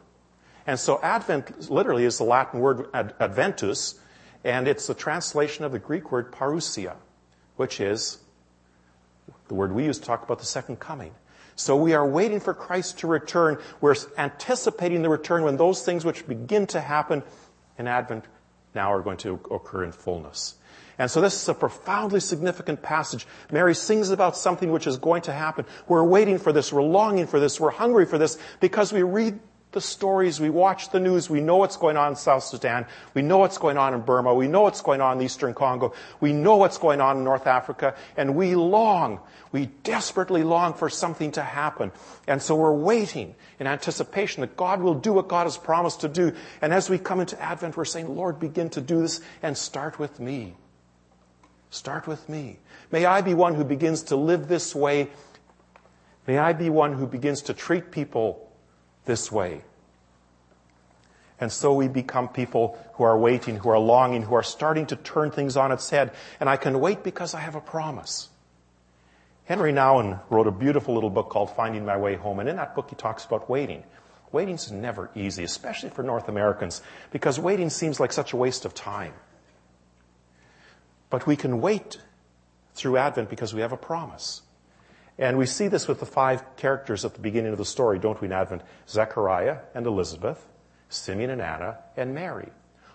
And 0.67 0.77
so 0.77 1.01
Advent 1.01 1.71
literally 1.71 2.05
is 2.05 2.19
the 2.19 2.25
Latin 2.25 2.59
word 2.59 2.89
ad- 2.93 3.15
adventus, 3.21 3.95
and 4.43 4.67
it's 4.67 4.89
the 4.89 4.95
translation 4.95 5.65
of 5.65 5.71
the 5.71 5.79
Greek 5.79 6.11
word 6.11 6.33
parousia, 6.33 6.97
which 7.57 7.81
is 7.81 8.19
the 9.49 9.55
word 9.55 9.73
we 9.73 9.85
use 9.85 9.99
to 9.99 10.05
talk 10.05 10.23
about 10.23 10.39
the 10.39 10.47
second 10.47 10.81
coming. 10.81 11.13
So 11.57 11.77
we 11.77 11.95
are 11.95 12.07
waiting 12.07 12.41
for 12.41 12.53
Christ 12.53 12.99
to 13.01 13.07
return. 13.07 13.59
We're 13.81 13.95
anticipating 14.19 15.03
the 15.03 15.09
return 15.09 15.45
when 15.45 15.57
those 15.57 15.85
things 15.85 16.05
which 16.05 16.27
begin 16.27 16.67
to 16.69 16.81
happen 16.81 17.23
in 17.79 17.87
Advent 17.87 18.25
now 18.75 18.93
are 18.93 19.03
going 19.03 19.19
to 19.19 19.41
occur 19.51 19.85
in 19.85 19.93
fullness. 19.93 20.57
And 20.99 21.11
so 21.11 21.21
this 21.21 21.41
is 21.41 21.49
a 21.49 21.55
profoundly 21.55 22.21
significant 22.21 22.83
passage. 22.83 23.27
Mary 23.51 23.75
sings 23.75 24.11
about 24.11 24.37
something 24.37 24.71
which 24.71 24.87
is 24.87 24.97
going 24.97 25.23
to 25.23 25.33
happen. 25.33 25.65
We're 25.89 26.05
waiting 26.05 26.39
for 26.39 26.53
this. 26.53 26.73
We're 26.73 26.83
longing 26.83 27.27
for 27.27 27.41
this. 27.41 27.59
We're 27.59 27.71
hungry 27.71 28.07
for 28.07 28.19
this 28.19 28.39
because 28.61 28.93
we 28.93 29.03
read 29.03 29.39
the 29.75 29.81
stories, 29.81 30.41
we 30.41 30.49
watch 30.49 30.89
the 30.91 31.01
news, 31.01 31.29
we 31.29 31.41
know 31.41 31.57
what's 31.57 31.77
going 31.77 31.99
on 31.99 32.13
in 32.13 32.17
South 32.17 32.45
Sudan, 32.45 32.87
we 33.13 33.21
know 33.21 33.39
what's 33.39 33.59
going 33.59 33.77
on 33.77 33.93
in 33.93 34.01
Burma, 34.01 34.33
we 34.33 34.49
know 34.49 34.63
what's 34.63 34.81
going 34.81 35.03
on 35.03 35.19
in 35.19 35.25
Eastern 35.25 35.53
Congo, 35.53 35.93
we 36.21 36.33
know 36.33 36.57
what's 36.57 36.79
going 36.79 37.03
on 37.03 37.19
in 37.19 37.25
North 37.25 37.47
Africa, 37.47 37.95
and 38.17 38.35
we 38.35 38.55
long, 38.55 39.21
we 39.53 39.67
desperately 39.67 40.43
long 40.43 40.73
for 40.73 40.89
something 40.89 41.33
to 41.33 41.43
happen. 41.43 41.93
And 42.27 42.41
so 42.41 42.57
we're 42.57 42.73
waiting 42.73 43.35
in 43.59 43.67
anticipation 43.67 44.41
that 44.41 44.57
God 44.57 44.81
will 44.81 44.95
do 44.95 45.13
what 45.13 45.29
God 45.29 45.45
has 45.45 45.59
promised 45.59 46.01
to 46.01 46.09
do. 46.09 46.33
And 46.63 46.73
as 46.73 46.89
we 46.89 46.99
come 46.99 47.21
into 47.21 47.41
Advent, 47.41 47.77
we're 47.77 47.85
saying, 47.85 48.15
Lord, 48.17 48.41
begin 48.41 48.71
to 48.71 48.81
do 48.81 49.03
this 49.03 49.21
and 49.43 49.59
start 49.59 49.99
with 49.99 50.19
me. 50.19 50.55
Start 51.71 52.07
with 52.07 52.29
me. 52.29 52.61
May 52.91 53.05
I 53.05 53.21
be 53.21 53.35
one 53.35 53.57
who 53.57 53.65
begins 53.65 54.05
to 54.05 54.17
live 54.17 54.49
this 54.49 54.75
way. 54.75 55.11
May 56.27 56.39
I 56.39 56.53
be 56.53 56.71
one 56.71 56.93
who 56.93 57.07
begins 57.07 57.43
to 57.43 57.55
treat 57.55 57.91
people 57.91 58.45
this 59.05 59.31
way. 59.31 59.63
And 61.41 61.51
so 61.51 61.75
we 61.75 61.89
become 61.89 62.29
people 62.29 62.79
who 62.95 63.05
are 63.05 63.19
waiting, 63.19 63.57
who 63.57 63.69
are 63.69 63.79
longing, 63.79 64.23
who 64.23 64.35
are 64.35 64.43
starting 64.43 64.87
to 64.87 64.97
turn 64.97 65.31
things 65.31 65.57
on 65.57 65.73
its 65.73 65.91
head. 65.91 66.13
And 66.41 66.49
I 66.49 66.57
can 66.57 66.81
wait 66.81 67.03
because 67.03 67.35
I 67.35 67.41
have 67.41 67.55
a 67.55 67.61
promise. 67.61 68.29
Henry 69.45 69.73
Nouwen 69.73 70.21
wrote 70.31 70.47
a 70.47 70.53
beautiful 70.53 70.95
little 70.95 71.11
book 71.11 71.29
called 71.29 71.55
Finding 71.55 71.85
My 71.85 71.97
Way 71.97 72.15
Home. 72.15 72.39
And 72.39 72.49
in 72.49 72.57
that 72.57 72.75
book, 72.75 72.89
he 72.89 72.97
talks 72.97 73.25
about 73.25 73.51
waiting. 73.51 73.83
Waiting's 74.33 74.73
never 74.73 75.11
easy, 75.15 75.45
especially 75.45 75.91
for 75.91 76.03
North 76.03 76.29
Americans, 76.29 76.83
because 77.11 77.39
waiting 77.39 77.69
seems 77.71 78.01
like 78.01 78.13
such 78.13 78.33
a 78.33 78.37
waste 78.37 78.65
of 78.65 78.75
time. 78.75 79.13
But 81.11 81.27
we 81.27 81.37
can 81.37 81.61
wait 81.61 81.99
through 82.75 82.97
Advent 82.97 83.29
because 83.29 83.55
we 83.55 83.61
have 83.61 83.73
a 83.73 83.77
promise. 83.77 84.43
And 85.19 85.39
we 85.39 85.47
see 85.47 85.69
this 85.69 85.87
with 85.87 86.01
the 86.01 86.07
five 86.07 86.57
characters 86.57 87.05
at 87.05 87.15
the 87.15 87.21
beginning 87.21 87.53
of 87.53 87.59
the 87.59 87.65
story, 87.65 87.99
don't 87.99 88.21
we, 88.21 88.27
in 88.27 88.33
Advent? 88.33 88.63
Zechariah 88.89 89.59
and 89.75 89.87
Elizabeth, 89.87 90.45
Simeon 90.89 91.31
and 91.31 91.41
Anna, 91.41 91.79
and 91.97 92.15
Mary. 92.15 92.49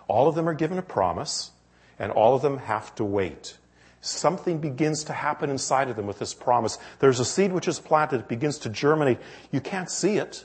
All 0.06 0.28
of 0.28 0.34
them 0.34 0.48
are 0.48 0.54
given 0.54 0.76
a 0.76 0.82
promise, 0.82 1.50
and 1.98 2.12
all 2.12 2.34
of 2.34 2.42
them 2.42 2.58
have 2.58 2.94
to 2.96 3.04
wait. 3.04 3.56
Something 4.02 4.58
begins 4.58 5.04
to 5.04 5.12
happen 5.12 5.50
inside 5.50 5.88
of 5.88 5.96
them 5.96 6.06
with 6.06 6.18
this 6.18 6.34
promise. 6.34 6.78
There's 6.98 7.20
a 7.20 7.24
seed 7.24 7.52
which 7.52 7.68
is 7.68 7.78
planted, 7.78 8.20
it 8.20 8.28
begins 8.28 8.58
to 8.58 8.70
germinate. 8.70 9.18
You 9.50 9.60
can't 9.60 9.90
see 9.90 10.16
it, 10.16 10.44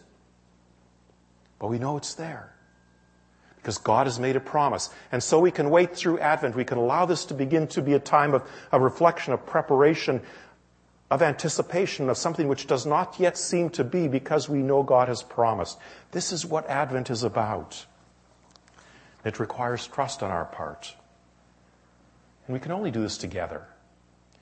but 1.60 1.68
we 1.68 1.80
know 1.80 1.98
it's 1.98 2.14
there. 2.14 2.52
Because 3.58 3.78
God 3.80 4.06
has 4.06 4.20
made 4.20 4.36
a 4.36 4.40
promise. 4.40 4.92
And 5.12 5.24
so 5.24 5.40
we 5.40 5.50
can 5.50 5.72
wait 5.72 5.96
through 5.96 6.20
Advent. 6.20 6.56
We 6.56 6.66
can 6.66 6.78
allow 6.78 7.08
this 7.08 7.26
to 7.26 7.34
begin 7.34 7.66
to 7.70 7.82
be 7.82 7.94
a 7.94 8.00
time 8.00 8.36
of, 8.36 8.44
of 8.72 8.84
reflection, 8.84 9.34
of 9.34 9.44
preparation, 9.44 10.22
of 11.12 11.22
anticipation 11.22 12.10
of 12.10 12.18
something 12.18 12.48
which 12.48 12.68
does 12.68 12.86
not 12.86 13.20
yet 13.20 13.38
seem 13.38 13.70
to 13.72 13.84
be 13.84 14.08
because 14.08 14.50
we 14.50 14.60
know 14.60 14.84
God 14.84 15.08
has 15.08 15.22
promised. 15.22 15.78
This 16.12 16.32
is 16.32 16.46
what 16.46 16.68
Advent 16.68 17.10
is 17.10 17.24
about. 17.24 17.86
It 19.24 19.40
requires 19.40 19.88
trust 19.88 20.24
on 20.24 20.32
our 20.32 20.46
part. 20.46 20.96
And 22.48 22.54
we 22.54 22.60
can 22.60 22.72
only 22.72 22.92
do 22.92 23.02
this 23.02 23.18
together. 23.18 23.66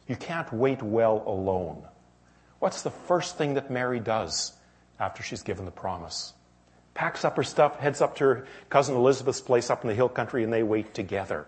You 0.08 0.16
can't 0.16 0.52
wait 0.52 0.82
well 0.82 1.24
alone. 1.26 1.84
What's 2.60 2.82
the 2.82 2.92
first 2.92 3.38
thing 3.38 3.56
that 3.56 3.72
Mary 3.72 4.00
does 4.00 4.54
after 5.00 5.24
she's 5.24 5.44
given 5.44 5.66
the 5.66 5.72
promise? 5.72 6.34
Packs 6.94 7.26
up 7.26 7.36
her 7.38 7.44
stuff, 7.44 7.80
heads 7.80 8.02
up 8.02 8.18
to 8.18 8.24
her 8.26 8.48
cousin 8.70 8.96
Elizabeth's 8.96 9.42
place 9.42 9.70
up 9.70 9.84
in 9.84 9.88
the 9.88 9.96
hill 9.96 10.10
country, 10.10 10.44
and 10.44 10.54
they 10.54 10.64
wait 10.64 10.94
together. 10.94 11.46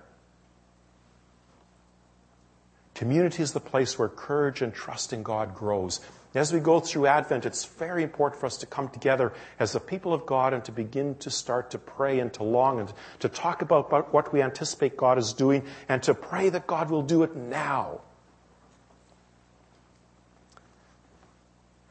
Community 2.96 3.44
is 3.44 3.52
the 3.52 3.60
place 3.60 4.00
where 4.00 4.08
courage 4.08 4.62
and 4.62 4.74
trust 4.74 5.12
in 5.12 5.22
God 5.22 5.54
grows. 5.54 6.00
As 6.34 6.52
we 6.52 6.60
go 6.60 6.80
through 6.80 7.08
Advent, 7.08 7.46
it's 7.46 7.66
very 7.66 8.04
important 8.04 8.40
for 8.40 8.46
us 8.46 8.58
to 8.58 8.66
come 8.66 8.90
together 8.90 9.34
as 9.60 9.74
the 9.74 9.80
people 9.80 10.14
of 10.14 10.26
God 10.26 10.54
and 10.54 10.64
to 10.66 10.72
begin 10.72 11.16
to 11.16 11.30
start 11.30 11.72
to 11.72 11.78
pray 11.78 12.20
and 12.20 12.34
to 12.34 12.44
long 12.44 12.80
and 12.80 12.92
to 13.20 13.30
talk 13.30 13.62
about 13.62 14.14
what 14.14 14.34
we 14.34 14.42
anticipate 14.42 14.98
God 14.98 15.18
is 15.18 15.34
doing 15.34 15.64
and 15.88 16.02
to 16.04 16.14
pray 16.14 16.50
that 16.50 16.68
God 16.68 16.90
will 16.90 17.04
do 17.04 17.24
it 17.24 17.36
now. 17.36 18.02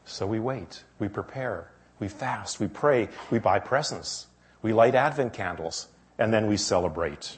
So 0.05 0.25
we 0.25 0.39
wait, 0.39 0.83
we 0.99 1.07
prepare, 1.07 1.71
we 1.99 2.07
fast, 2.07 2.59
we 2.59 2.67
pray, 2.67 3.09
we 3.31 3.39
buy 3.39 3.59
presents, 3.59 4.27
we 4.61 4.73
light 4.73 4.95
Advent 4.95 5.33
candles, 5.33 5.87
and 6.17 6.33
then 6.33 6.47
we 6.47 6.57
celebrate. 6.57 7.37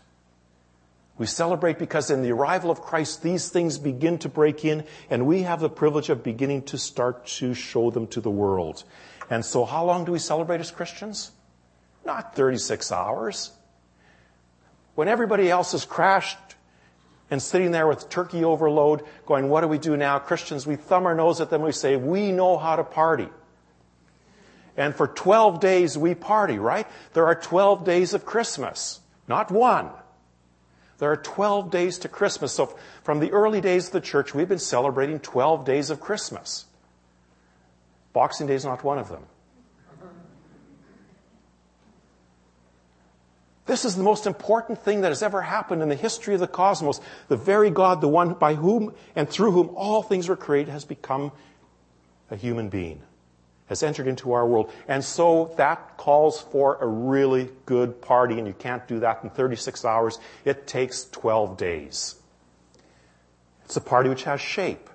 We 1.18 1.26
celebrate 1.26 1.80
because 1.80 2.12
in 2.12 2.22
the 2.22 2.32
arrival 2.32 2.70
of 2.70 2.82
Christ, 2.82 3.24
these 3.24 3.50
things 3.50 3.80
begin 3.80 4.20
to 4.20 4.30
break 4.30 4.64
in, 4.64 4.86
and 5.10 5.26
we 5.26 5.44
have 5.44 5.60
the 5.60 5.70
privilege 5.70 6.10
of 6.10 6.24
beginning 6.24 6.64
to 6.64 6.78
start 6.78 7.26
to 7.38 7.54
show 7.54 7.90
them 7.90 8.08
to 8.08 8.22
the 8.22 8.30
world. 8.30 8.84
And 9.30 9.44
so, 9.44 9.66
how 9.66 9.86
long 9.86 10.06
do 10.06 10.12
we 10.12 10.20
celebrate 10.20 10.62
as 10.62 10.70
Christians? 10.70 11.32
Not 12.06 12.36
36 12.36 12.92
hours. 12.92 13.52
When 14.96 15.08
everybody 15.08 15.50
else 15.50 15.72
has 15.74 15.86
crashed 15.86 16.38
and 17.30 17.42
sitting 17.42 17.72
there 17.72 17.88
with 17.88 18.10
turkey 18.10 18.44
overload, 18.44 19.04
going, 19.26 19.50
What 19.50 19.62
do 19.62 19.68
we 19.68 19.80
do 19.80 19.98
now? 19.98 20.20
Christians, 20.20 20.68
we 20.68 20.76
thumb 20.76 21.06
our 21.08 21.16
nose 21.16 21.42
at 21.42 21.50
them, 21.50 21.64
we 21.64 21.72
say, 21.72 21.96
We 21.96 22.32
know 22.32 22.58
how 22.58 22.76
to 22.76 22.84
party. 22.84 23.30
And 24.78 24.96
for 24.96 25.08
12 25.08 25.60
days 25.60 25.98
we 25.98 26.14
party, 26.14 26.60
right? 26.60 26.88
There 27.14 27.26
are 27.26 27.36
12 27.36 27.84
days 27.84 28.14
of 28.14 28.26
Christmas, 28.26 29.00
not 29.28 29.50
one. 29.50 29.90
There 30.98 31.12
are 31.12 31.18
12 31.18 31.70
days 31.70 32.00
to 32.00 32.08
Christmas. 32.08 32.54
So 32.54 32.76
from 33.04 33.20
the 33.20 33.32
early 33.32 33.62
days 33.62 33.88
of 33.88 33.94
the 33.94 34.02
church, 34.02 34.34
we've 34.34 34.50
been 34.50 34.60
celebrating 34.60 35.20
12 35.20 35.66
days 35.66 35.90
of 35.90 36.00
Christmas. 36.00 36.66
Boxing 38.14 38.48
Day 38.48 38.56
is 38.56 38.66
not 38.66 38.84
one 38.84 38.98
of 38.98 39.10
them. 39.10 39.24
This 43.68 43.84
is 43.84 43.98
the 43.98 44.04
most 44.04 44.26
important 44.26 44.82
thing 44.82 45.02
that 45.02 45.10
has 45.10 45.22
ever 45.22 45.42
happened 45.42 45.82
in 45.82 45.90
the 45.90 45.96
history 45.96 46.34
of 46.34 46.40
the 46.40 46.48
cosmos. 46.48 47.02
The 47.28 47.36
very 47.36 47.70
God, 47.70 48.00
the 48.00 48.08
one 48.08 48.34
by 48.34 48.56
whom 48.56 48.94
and 49.14 49.30
through 49.30 49.52
whom 49.52 49.70
all 49.76 50.02
things 50.02 50.30
were 50.30 50.38
created, 50.38 50.72
has 50.72 50.86
become 50.86 51.34
a 52.32 52.38
human 52.38 52.70
being 52.70 53.02
has 53.68 53.84
entered 53.84 54.08
into 54.08 54.34
our 54.34 54.46
world. 54.46 54.72
And 54.88 55.04
so 55.04 55.54
that 55.58 55.98
calls 55.98 56.42
for 56.42 56.78
a 56.82 56.88
really 56.88 57.50
good 57.66 58.02
party, 58.02 58.38
and 58.38 58.48
you 58.48 58.54
can't 58.54 58.88
do 58.88 59.00
that 59.02 59.24
in 59.24 59.30
36 59.30 59.86
hours. 59.86 60.20
It 60.46 60.68
takes 60.68 61.06
12 61.06 61.58
days. 61.58 62.16
It's 63.66 63.78
a 63.78 63.82
party 63.82 64.10
which 64.10 64.24
has 64.24 64.42
shape. 64.42 64.90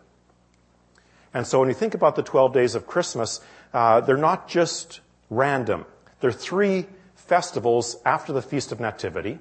And 1.34 1.46
so 1.46 1.60
when 1.60 1.68
you 1.68 1.74
think 1.74 1.94
about 1.94 2.16
the 2.16 2.22
12 2.22 2.52
days 2.52 2.74
of 2.74 2.86
Christmas, 2.86 3.40
uh, 3.72 4.00
they're 4.00 4.16
not 4.16 4.48
just 4.48 5.00
random. 5.30 5.86
There 6.20 6.30
are 6.30 6.32
three 6.32 6.86
festivals 7.14 7.96
after 8.04 8.32
the 8.32 8.42
Feast 8.42 8.72
of 8.72 8.80
Nativity, 8.80 9.38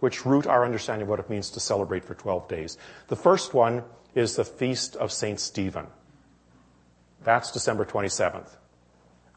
which 0.00 0.26
root 0.26 0.46
our 0.46 0.64
understanding 0.64 1.02
of 1.02 1.08
what 1.08 1.20
it 1.20 1.30
means 1.30 1.50
to 1.50 1.60
celebrate 1.60 2.04
for 2.04 2.14
12 2.14 2.48
days. 2.48 2.78
The 3.08 3.16
first 3.16 3.54
one 3.54 3.82
is 4.14 4.36
the 4.36 4.44
Feast 4.44 4.96
of 4.96 5.12
St. 5.12 5.38
Stephen. 5.40 5.86
That's 7.26 7.50
December 7.50 7.84
27th. 7.84 8.48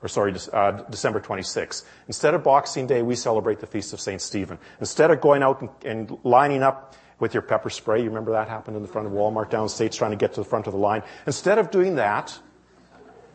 Or 0.03 0.07
sorry, 0.07 0.35
uh, 0.53 0.83
December 0.91 1.19
26th. 1.19 1.83
Instead 2.07 2.35
of 2.35 2.43
Boxing 2.43 2.85
Day, 2.85 3.01
we 3.01 3.15
celebrate 3.15 3.59
the 3.59 3.65
Feast 3.65 3.93
of 3.93 3.99
St. 3.99 4.21
Stephen. 4.21 4.59
Instead 4.79 5.09
of 5.09 5.19
going 5.19 5.41
out 5.41 5.59
and, 5.61 5.69
and 5.83 6.19
lining 6.23 6.61
up 6.61 6.95
with 7.19 7.33
your 7.33 7.41
pepper 7.41 7.71
spray, 7.71 8.01
you 8.03 8.05
remember 8.09 8.33
that 8.33 8.47
happened 8.47 8.77
in 8.77 8.83
the 8.83 8.87
front 8.87 9.07
of 9.07 9.13
Walmart 9.13 9.49
downstate 9.49 9.91
trying 9.91 10.11
to 10.11 10.17
get 10.17 10.35
to 10.35 10.41
the 10.41 10.45
front 10.45 10.67
of 10.67 10.73
the 10.73 10.79
line. 10.79 11.01
Instead 11.25 11.57
of 11.57 11.71
doing 11.71 11.95
that, 11.95 12.37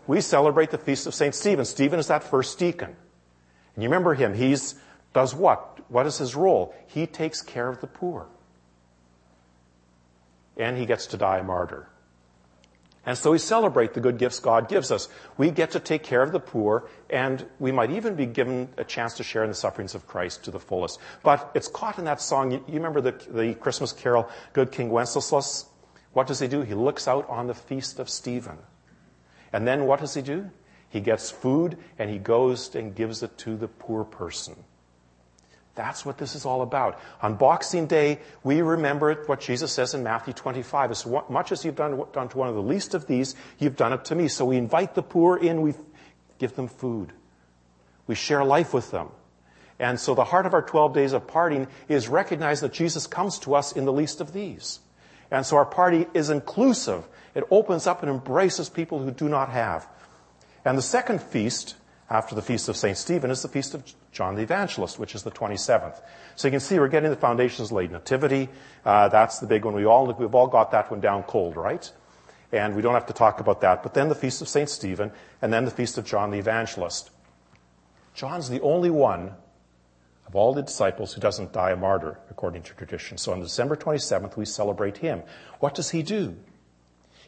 we 0.07 0.21
celebrate 0.21 0.71
the 0.71 0.79
Feast 0.79 1.09
of 1.09 1.15
St. 1.15 1.35
Stephen. 1.35 1.65
Stephen 1.65 1.99
is 1.99 2.07
that 2.07 2.23
first 2.23 2.57
deacon. 2.57 2.95
And 3.75 3.83
you 3.83 3.89
remember 3.89 4.15
him. 4.15 4.35
He's, 4.35 4.77
does 5.13 5.35
what? 5.35 5.81
What 5.91 6.07
is 6.07 6.19
his 6.19 6.37
role? 6.37 6.73
He 6.87 7.09
takes 7.09 7.43
care 7.43 7.69
of 7.69 7.81
the 7.81 7.89
poor. 7.89 8.29
And 10.57 10.79
he 10.79 10.87
gets 10.87 11.09
to 11.09 11.17
die 11.17 11.39
a 11.39 11.43
martyr. 11.43 11.89
And 13.07 13.19
so 13.19 13.33
we 13.33 13.39
celebrate 13.39 13.93
the 13.93 14.01
good 14.01 14.17
gifts 14.17 14.41
God 14.41 14.69
gives 14.69 14.91
us. 14.91 15.09
We 15.37 15.51
get 15.51 15.73
to 15.73 15.81
take 15.81 16.03
care 16.03 16.23
of 16.23 16.33
the 16.33 16.41
poor, 16.41 16.89
and 17.11 17.47
we 17.59 17.71
might 17.71 17.91
even 17.91 18.15
be 18.15 18.25
given 18.25 18.71
a 18.79 18.85
chance 18.85 19.15
to 19.15 19.23
share 19.23 19.45
in 19.45 19.51
the 19.51 19.55
sufferings 19.55 19.95
of 19.95 20.07
Christ 20.07 20.45
to 20.45 20.51
the 20.51 20.61
fullest. 20.61 20.99
But 21.23 21.51
it's 21.55 21.69
caught 21.69 21.99
in 21.99 22.07
that 22.07 22.21
song. 22.23 22.53
You, 22.53 22.63
remember 22.69 23.03
the, 23.03 23.13
the 23.29 23.55
Christmas 23.55 23.93
carol, 23.93 24.29
Good 24.55 24.73
King 24.73 24.89
Wenceslas? 24.89 25.67
What 26.15 26.27
does 26.27 26.41
he 26.41 26.49
do? 26.49 26.63
He 26.63 26.75
looks 26.75 27.07
out 27.07 27.29
on 27.29 27.47
the 27.47 27.55
feast 27.55 27.99
of 27.99 28.09
Stephen. 28.09 28.59
And 29.53 29.67
then 29.67 29.85
what 29.85 30.01
does 30.01 30.15
he 30.15 30.23
do? 30.23 30.51
He 30.89 31.01
gets 31.01 31.31
food 31.31 31.77
and 31.99 32.09
he 32.09 32.19
goes 32.19 32.75
and 32.75 32.95
gives 32.95 33.23
it 33.23 33.37
to 33.39 33.57
the 33.57 33.69
poor 33.69 34.05
person. 34.05 34.55
That's 35.75 36.07
what 36.07 36.19
this 36.19 36.35
is 36.35 36.45
all 36.45 36.63
about. 36.63 37.01
On 37.21 37.35
Boxing 37.35 37.87
Day, 37.87 38.21
we 38.45 38.63
remember 38.63 39.25
what 39.27 39.41
Jesus 39.41 39.73
says 39.73 39.93
in 39.95 40.05
Matthew 40.05 40.33
25. 40.33 40.91
As 40.93 41.07
much 41.29 41.51
as 41.51 41.65
you've 41.65 41.75
done, 41.75 42.01
done 42.13 42.29
to 42.29 42.39
one 42.39 42.49
of 42.49 42.55
the 42.55 42.63
least 42.63 42.95
of 42.95 43.07
these, 43.07 43.35
you've 43.59 43.77
done 43.77 43.93
it 43.93 44.05
to 44.07 44.15
me. 44.15 44.29
So 44.29 44.45
we 44.45 44.57
invite 44.57 44.95
the 44.95 45.03
poor 45.03 45.37
in, 45.37 45.63
we 45.63 45.75
give 46.39 46.55
them 46.55 46.69
food. 46.69 47.13
We 48.07 48.15
share 48.15 48.45
life 48.45 48.73
with 48.73 48.91
them. 48.93 49.09
And 49.81 49.99
so 49.99 50.15
the 50.15 50.25
heart 50.25 50.47
of 50.47 50.55
our 50.55 50.63
12 50.63 50.95
days 50.95 51.13
of 51.13 51.27
partying 51.27 51.69
is 51.89 52.09
recognize 52.09 52.61
that 52.61 52.73
Jesus 52.73 53.09
comes 53.09 53.41
to 53.41 53.57
us 53.57 53.73
in 53.73 53.85
the 53.85 53.93
least 53.93 54.21
of 54.21 54.33
these. 54.33 54.79
And 55.31 55.45
so 55.45 55.57
our 55.57 55.65
party 55.65 56.07
is 56.15 56.31
inclusive. 56.31 57.09
It 57.35 57.43
opens 57.51 57.89
up 57.89 58.03
and 58.03 58.11
embraces 58.11 58.69
people 58.69 59.01
who 59.01 59.11
do 59.11 59.29
not 59.29 59.49
have. 59.49 59.89
And 60.65 60.79
the 60.79 60.83
second 60.83 61.21
feast 61.21 61.75
after 62.11 62.35
the 62.35 62.43
feast 62.43 62.69
of 62.69 62.77
St. 62.77 62.97
Stephen 62.97 63.31
is 63.31 63.43
the 63.43 63.49
feast 63.49 63.75
of 63.75 63.83
John 64.13 64.35
the 64.35 64.43
Evangelist, 64.43 64.99
which 64.99 65.15
is 65.15 65.23
the 65.23 65.31
27th. 65.31 66.01
So 66.37 66.49
you 66.49 66.53
can 66.53 66.61
see 66.61 66.79
we're 66.79 66.89
getting 66.89 67.11
the 67.11 67.17
foundations 67.17 67.73
laid. 67.73 67.91
Nativity, 67.91 68.49
uh, 68.85 69.09
that's 69.09 69.39
the 69.39 69.47
big 69.47 69.65
one. 69.65 69.75
We 69.75 69.87
all, 69.87 70.13
we've 70.13 70.35
all 70.35 70.47
got 70.47 70.71
that 70.73 70.91
one 70.91 71.01
down 71.01 71.23
cold, 71.23 71.57
right? 71.57 71.91
And 72.53 72.77
we 72.77 72.83
don't 72.83 72.95
have 72.95 73.07
to 73.07 73.13
talk 73.13 73.41
about 73.41 73.63
that. 73.63 73.83
But 73.83 73.95
then 73.95 74.09
the 74.09 74.15
feast 74.15 74.43
of 74.43 74.49
St. 74.49 74.69
Stephen, 74.69 75.13
and 75.41 75.53
then 75.53 75.65
the 75.65 75.71
feast 75.71 75.99
of 75.99 76.05
John 76.05 76.31
the 76.31 76.39
Evangelist. 76.39 77.11
John's 78.15 78.49
the 78.49 78.61
only 78.61 78.91
one 78.91 79.33
of 80.27 80.37
all 80.37 80.55
the 80.55 80.63
disciples 80.63 81.13
who 81.13 81.21
doesn't 81.21 81.53
die 81.53 81.73
a 81.73 81.77
martyr, 81.77 82.19
according 82.31 82.63
to 82.63 82.75
tradition. 82.75 83.19
So 83.19 83.33
on 83.33 83.41
December 83.41 83.77
27th, 83.77 84.37
we 84.37 84.45
celebrate 84.45 84.99
him. 84.99 85.23
What 85.61 85.75
does 85.75 85.91
he 85.91 86.03
do? 86.03 86.37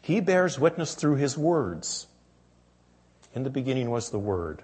He 0.01 0.19
bears 0.19 0.59
witness 0.59 0.93
through 0.93 1.15
his 1.15 1.37
words. 1.37 2.07
In 3.37 3.43
the 3.43 3.51
beginning 3.51 3.91
was 3.91 4.09
the 4.09 4.17
Word. 4.17 4.63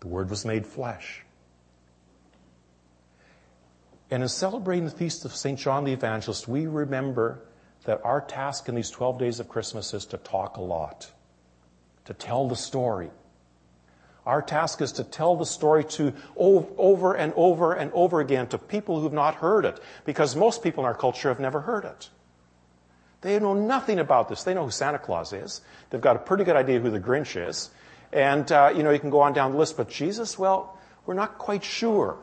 The 0.00 0.08
Word 0.08 0.30
was 0.30 0.44
made 0.44 0.66
flesh. 0.66 1.22
And 4.10 4.20
in 4.20 4.28
celebrating 4.28 4.84
the 4.84 4.90
feast 4.90 5.24
of 5.24 5.32
St. 5.32 5.56
John 5.56 5.84
the 5.84 5.92
Evangelist, 5.92 6.48
we 6.48 6.66
remember 6.66 7.38
that 7.84 8.00
our 8.02 8.20
task 8.20 8.68
in 8.68 8.74
these 8.74 8.90
12 8.90 9.16
days 9.16 9.38
of 9.38 9.48
Christmas 9.48 9.94
is 9.94 10.06
to 10.06 10.16
talk 10.16 10.56
a 10.56 10.60
lot, 10.60 11.08
to 12.06 12.14
tell 12.14 12.48
the 12.48 12.56
story. 12.56 13.10
Our 14.26 14.42
task 14.42 14.82
is 14.82 14.90
to 14.94 15.04
tell 15.04 15.36
the 15.36 15.46
story 15.46 15.84
to 15.84 16.12
over 16.36 17.14
and 17.14 17.32
over 17.36 17.74
and 17.74 17.92
over 17.92 18.18
again 18.18 18.48
to 18.48 18.58
people 18.58 19.00
who've 19.00 19.12
not 19.12 19.36
heard 19.36 19.64
it, 19.64 19.78
because 20.04 20.34
most 20.34 20.64
people 20.64 20.82
in 20.82 20.88
our 20.88 20.96
culture 20.96 21.28
have 21.28 21.38
never 21.38 21.60
heard 21.60 21.84
it. 21.84 22.10
They 23.20 23.38
know 23.40 23.54
nothing 23.54 23.98
about 23.98 24.28
this. 24.28 24.44
They 24.44 24.54
know 24.54 24.64
who 24.64 24.70
Santa 24.70 24.98
Claus 24.98 25.32
is. 25.32 25.60
They've 25.90 26.00
got 26.00 26.16
a 26.16 26.20
pretty 26.20 26.44
good 26.44 26.56
idea 26.56 26.78
who 26.78 26.90
the 26.90 27.00
Grinch 27.00 27.36
is. 27.48 27.70
And, 28.12 28.50
uh, 28.50 28.72
you 28.74 28.82
know, 28.82 28.90
you 28.90 28.98
can 28.98 29.10
go 29.10 29.20
on 29.20 29.32
down 29.32 29.52
the 29.52 29.58
list, 29.58 29.76
but 29.76 29.88
Jesus, 29.88 30.38
well, 30.38 30.78
we're 31.04 31.14
not 31.14 31.38
quite 31.38 31.64
sure. 31.64 32.18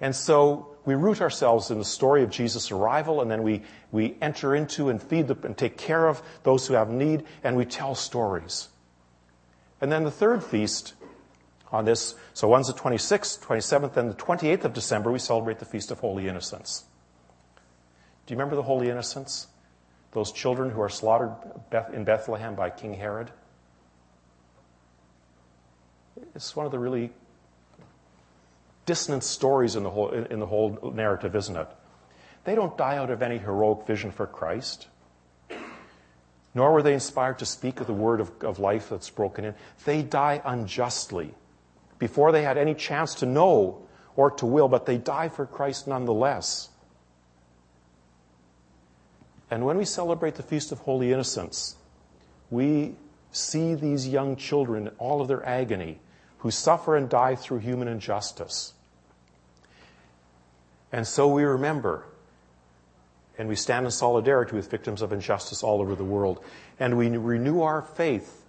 And 0.00 0.14
so 0.14 0.76
we 0.84 0.94
root 0.94 1.20
ourselves 1.20 1.70
in 1.70 1.78
the 1.78 1.84
story 1.84 2.22
of 2.22 2.30
Jesus' 2.30 2.70
arrival, 2.70 3.20
and 3.20 3.30
then 3.30 3.42
we, 3.42 3.62
we 3.90 4.16
enter 4.22 4.54
into 4.54 4.88
and 4.88 5.02
feed 5.02 5.28
the, 5.28 5.36
and 5.42 5.56
take 5.56 5.76
care 5.76 6.06
of 6.06 6.22
those 6.44 6.66
who 6.66 6.74
have 6.74 6.88
need, 6.88 7.24
and 7.42 7.56
we 7.56 7.64
tell 7.64 7.94
stories. 7.94 8.68
And 9.80 9.90
then 9.92 10.04
the 10.04 10.10
third 10.10 10.42
feast 10.42 10.94
on 11.70 11.84
this, 11.84 12.14
so 12.32 12.48
one's 12.48 12.68
the 12.68 12.72
26th, 12.72 13.40
27th, 13.44 13.96
and 13.96 14.10
the 14.10 14.14
28th 14.14 14.64
of 14.64 14.72
December, 14.72 15.12
we 15.12 15.18
celebrate 15.18 15.58
the 15.58 15.66
Feast 15.66 15.90
of 15.90 15.98
Holy 15.98 16.26
Innocents. 16.26 16.84
Do 18.28 18.34
you 18.34 18.36
remember 18.36 18.56
the 18.56 18.62
Holy 18.62 18.90
Innocents? 18.90 19.46
Those 20.12 20.32
children 20.32 20.68
who 20.68 20.82
are 20.82 20.90
slaughtered 20.90 21.32
in 21.94 22.04
Bethlehem 22.04 22.54
by 22.54 22.68
King 22.68 22.92
Herod? 22.92 23.30
It's 26.34 26.54
one 26.54 26.66
of 26.66 26.72
the 26.72 26.78
really 26.78 27.10
dissonant 28.84 29.24
stories 29.24 29.76
in 29.76 29.82
the 29.82 29.88
whole, 29.88 30.10
in 30.10 30.40
the 30.40 30.46
whole 30.46 30.92
narrative, 30.94 31.34
isn't 31.34 31.56
it? 31.56 31.68
They 32.44 32.54
don't 32.54 32.76
die 32.76 32.98
out 32.98 33.08
of 33.08 33.22
any 33.22 33.38
heroic 33.38 33.86
vision 33.86 34.10
for 34.10 34.26
Christ, 34.26 34.88
nor 36.54 36.74
were 36.74 36.82
they 36.82 36.92
inspired 36.92 37.38
to 37.38 37.46
speak 37.46 37.80
of 37.80 37.86
the 37.86 37.94
word 37.94 38.20
of, 38.20 38.30
of 38.42 38.58
life 38.58 38.90
that's 38.90 39.08
broken 39.08 39.46
in. 39.46 39.54
They 39.86 40.02
die 40.02 40.42
unjustly 40.44 41.32
before 41.98 42.30
they 42.32 42.42
had 42.42 42.58
any 42.58 42.74
chance 42.74 43.14
to 43.16 43.26
know 43.26 43.86
or 44.16 44.30
to 44.32 44.44
will, 44.44 44.68
but 44.68 44.84
they 44.84 44.98
die 44.98 45.30
for 45.30 45.46
Christ 45.46 45.88
nonetheless. 45.88 46.68
And 49.50 49.64
when 49.64 49.78
we 49.78 49.84
celebrate 49.84 50.34
the 50.34 50.42
Feast 50.42 50.72
of 50.72 50.80
Holy 50.80 51.12
Innocents, 51.12 51.76
we 52.50 52.94
see 53.32 53.74
these 53.74 54.08
young 54.08 54.36
children 54.36 54.88
in 54.88 54.94
all 54.98 55.20
of 55.20 55.28
their 55.28 55.44
agony 55.46 56.00
who 56.38 56.50
suffer 56.50 56.96
and 56.96 57.08
die 57.08 57.34
through 57.34 57.58
human 57.58 57.88
injustice. 57.88 58.72
And 60.92 61.06
so 61.06 61.28
we 61.28 61.44
remember 61.44 62.04
and 63.38 63.48
we 63.48 63.54
stand 63.54 63.86
in 63.86 63.92
solidarity 63.92 64.56
with 64.56 64.68
victims 64.68 65.00
of 65.00 65.12
injustice 65.12 65.62
all 65.62 65.80
over 65.80 65.94
the 65.94 66.04
world. 66.04 66.42
And 66.80 66.98
we 66.98 67.08
renew 67.08 67.62
our 67.62 67.82
faith 67.82 68.44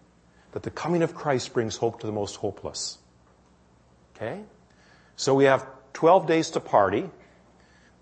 that 0.51 0.63
the 0.63 0.71
coming 0.71 1.03
of 1.03 1.13
Christ 1.13 1.53
brings 1.53 1.77
hope 1.77 1.99
to 2.01 2.07
the 2.07 2.11
most 2.13 2.37
hopeless. 2.37 2.97
Okay? 4.15 4.41
So 5.15 5.35
we 5.35 5.43
have 5.45 5.65
12 5.93 6.25
days 6.25 6.49
to 6.51 6.59
party. 6.59 7.07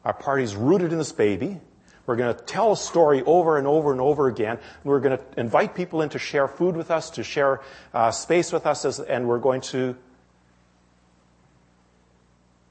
Our 0.05 0.13
party's 0.13 0.55
rooted 0.55 0.93
in 0.93 0.97
this 0.97 1.11
baby. 1.11 1.59
We're 2.07 2.15
going 2.15 2.33
to 2.33 2.41
tell 2.41 2.71
a 2.71 2.77
story 2.77 3.21
over 3.23 3.57
and 3.57 3.67
over 3.67 3.91
and 3.91 3.99
over 3.99 4.27
again. 4.27 4.57
And 4.57 4.85
We're 4.85 5.01
going 5.01 5.17
to 5.17 5.23
invite 5.39 5.75
people 5.75 6.01
in 6.01 6.09
to 6.09 6.19
share 6.19 6.47
food 6.47 6.75
with 6.77 6.89
us, 6.89 7.11
to 7.11 7.23
share 7.23 7.61
uh, 7.93 8.11
space 8.11 8.53
with 8.53 8.65
us, 8.65 8.85
as, 8.85 8.99
and 9.01 9.27
we're 9.27 9.39
going 9.39 9.61
to 9.61 9.95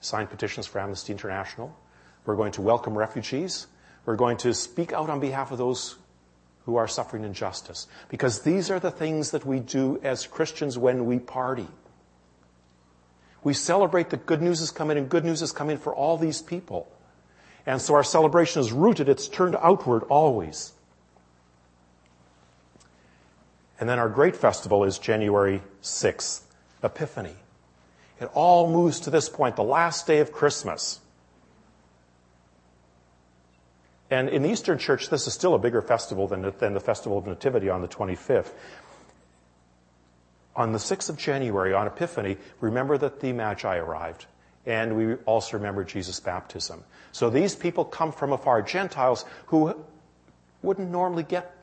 sign 0.00 0.26
petitions 0.26 0.66
for 0.66 0.80
Amnesty 0.80 1.12
International. 1.12 1.76
We're 2.24 2.36
going 2.36 2.52
to 2.52 2.62
welcome 2.62 2.96
refugees. 2.96 3.66
We're 4.06 4.16
going 4.16 4.38
to 4.38 4.54
speak 4.54 4.94
out 4.94 5.10
on 5.10 5.20
behalf 5.20 5.52
of 5.52 5.58
those 5.58 5.96
who 6.64 6.76
are 6.76 6.88
suffering 6.88 7.22
injustice. 7.22 7.86
Because 8.08 8.40
these 8.40 8.70
are 8.70 8.80
the 8.80 8.90
things 8.90 9.32
that 9.32 9.44
we 9.44 9.60
do 9.60 10.00
as 10.02 10.26
Christians 10.26 10.78
when 10.78 11.04
we 11.04 11.18
party. 11.18 11.68
We 13.44 13.52
celebrate 13.52 14.08
that 14.10 14.24
good 14.24 14.40
news 14.40 14.62
is 14.62 14.70
coming 14.70 14.96
and 14.96 15.10
good 15.10 15.26
news 15.26 15.42
is 15.42 15.52
coming 15.52 15.76
for 15.76 15.94
all 15.94 16.16
these 16.16 16.40
people. 16.40 16.88
And 17.66 17.82
so 17.82 17.94
our 17.94 18.04
celebration 18.04 18.60
is 18.60 18.72
rooted, 18.72 19.08
it's 19.08 19.26
turned 19.26 19.56
outward 19.60 20.04
always. 20.04 20.72
And 23.80 23.88
then 23.88 23.98
our 23.98 24.08
great 24.08 24.36
festival 24.36 24.84
is 24.84 24.98
January 24.98 25.60
6th, 25.82 26.42
Epiphany. 26.82 27.34
It 28.20 28.30
all 28.32 28.70
moves 28.70 29.00
to 29.00 29.10
this 29.10 29.28
point, 29.28 29.56
the 29.56 29.64
last 29.64 30.06
day 30.06 30.20
of 30.20 30.32
Christmas. 30.32 31.00
And 34.10 34.28
in 34.28 34.42
the 34.42 34.50
Eastern 34.50 34.78
Church, 34.78 35.10
this 35.10 35.26
is 35.26 35.34
still 35.34 35.54
a 35.54 35.58
bigger 35.58 35.82
festival 35.82 36.28
than, 36.28 36.52
than 36.58 36.72
the 36.72 36.80
Festival 36.80 37.18
of 37.18 37.26
Nativity 37.26 37.68
on 37.68 37.82
the 37.82 37.88
25th. 37.88 38.52
On 40.54 40.72
the 40.72 40.78
6th 40.78 41.10
of 41.10 41.18
January, 41.18 41.74
on 41.74 41.86
Epiphany, 41.88 42.38
remember 42.60 42.96
that 42.96 43.20
the 43.20 43.32
Magi 43.32 43.76
arrived 43.76 44.26
and 44.66 44.96
we 44.96 45.14
also 45.24 45.56
remember 45.56 45.84
Jesus' 45.84 46.20
baptism. 46.20 46.82
So 47.12 47.30
these 47.30 47.54
people 47.54 47.84
come 47.84 48.12
from 48.12 48.32
afar, 48.32 48.62
Gentiles 48.62 49.24
who 49.46 49.74
wouldn't 50.62 50.90
normally 50.90 51.22
get 51.22 51.54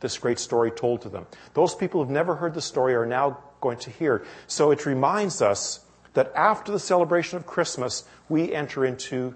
this 0.00 0.18
great 0.18 0.38
story 0.38 0.70
told 0.70 1.02
to 1.02 1.08
them. 1.08 1.26
Those 1.54 1.74
people 1.74 2.02
who've 2.02 2.10
never 2.10 2.36
heard 2.36 2.54
the 2.54 2.60
story 2.60 2.94
are 2.94 3.06
now 3.06 3.38
going 3.60 3.78
to 3.78 3.90
hear. 3.90 4.24
So 4.46 4.70
it 4.70 4.84
reminds 4.84 5.40
us 5.40 5.80
that 6.12 6.32
after 6.34 6.70
the 6.70 6.78
celebration 6.78 7.38
of 7.38 7.46
Christmas, 7.46 8.04
we 8.28 8.52
enter 8.52 8.84
into, 8.84 9.34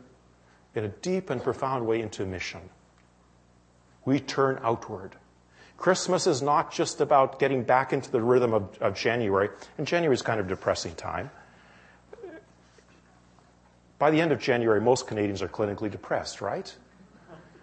in 0.74 0.84
a 0.84 0.88
deep 0.88 1.30
and 1.30 1.42
profound 1.42 1.86
way, 1.86 2.00
into 2.00 2.26
mission. 2.26 2.60
We 4.04 4.20
turn 4.20 4.60
outward. 4.62 5.16
Christmas 5.76 6.26
is 6.26 6.42
not 6.42 6.72
just 6.72 7.00
about 7.00 7.38
getting 7.38 7.64
back 7.64 7.94
into 7.94 8.10
the 8.10 8.20
rhythm 8.20 8.52
of, 8.52 8.76
of 8.82 8.94
January, 8.94 9.48
and 9.78 9.86
January 9.86 10.14
is 10.14 10.20
kind 10.20 10.38
of 10.38 10.46
a 10.46 10.48
depressing 10.50 10.94
time. 10.94 11.30
By 14.00 14.10
the 14.10 14.22
end 14.22 14.32
of 14.32 14.40
January, 14.40 14.80
most 14.80 15.06
Canadians 15.06 15.42
are 15.42 15.48
clinically 15.48 15.90
depressed, 15.90 16.40
right? 16.40 16.74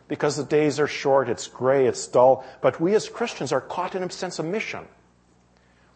Because 0.07 0.37
the 0.37 0.43
days 0.43 0.79
are 0.79 0.87
short, 0.87 1.29
it's 1.29 1.47
gray, 1.47 1.87
it's 1.87 2.07
dull, 2.07 2.45
but 2.61 2.79
we 2.79 2.93
as 2.93 3.09
Christians 3.09 3.51
are 3.51 3.59
caught 3.59 3.95
in 3.95 4.03
a 4.03 4.09
sense 4.11 4.37
of 4.37 4.45
mission. 4.45 4.85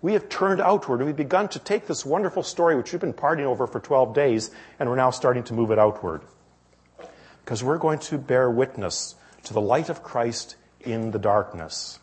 We 0.01 0.13
have 0.13 0.29
turned 0.29 0.59
outward 0.59 0.97
and 0.97 1.05
we've 1.05 1.15
begun 1.15 1.47
to 1.49 1.59
take 1.59 1.85
this 1.85 2.03
wonderful 2.03 2.41
story, 2.41 2.75
which 2.75 2.91
we've 2.91 2.99
been 2.99 3.13
partying 3.13 3.45
over 3.45 3.67
for 3.67 3.79
12 3.79 4.15
days, 4.15 4.49
and 4.79 4.89
we're 4.89 4.95
now 4.95 5.11
starting 5.11 5.43
to 5.43 5.53
move 5.53 5.69
it 5.69 5.77
outward. 5.77 6.23
Because 7.45 7.63
we're 7.63 7.77
going 7.77 7.99
to 7.99 8.17
bear 8.17 8.49
witness 8.49 9.13
to 9.43 9.53
the 9.53 9.61
light 9.61 9.89
of 9.89 10.01
Christ 10.01 10.55
in 10.79 11.11
the 11.11 11.19
darkness. 11.19 11.99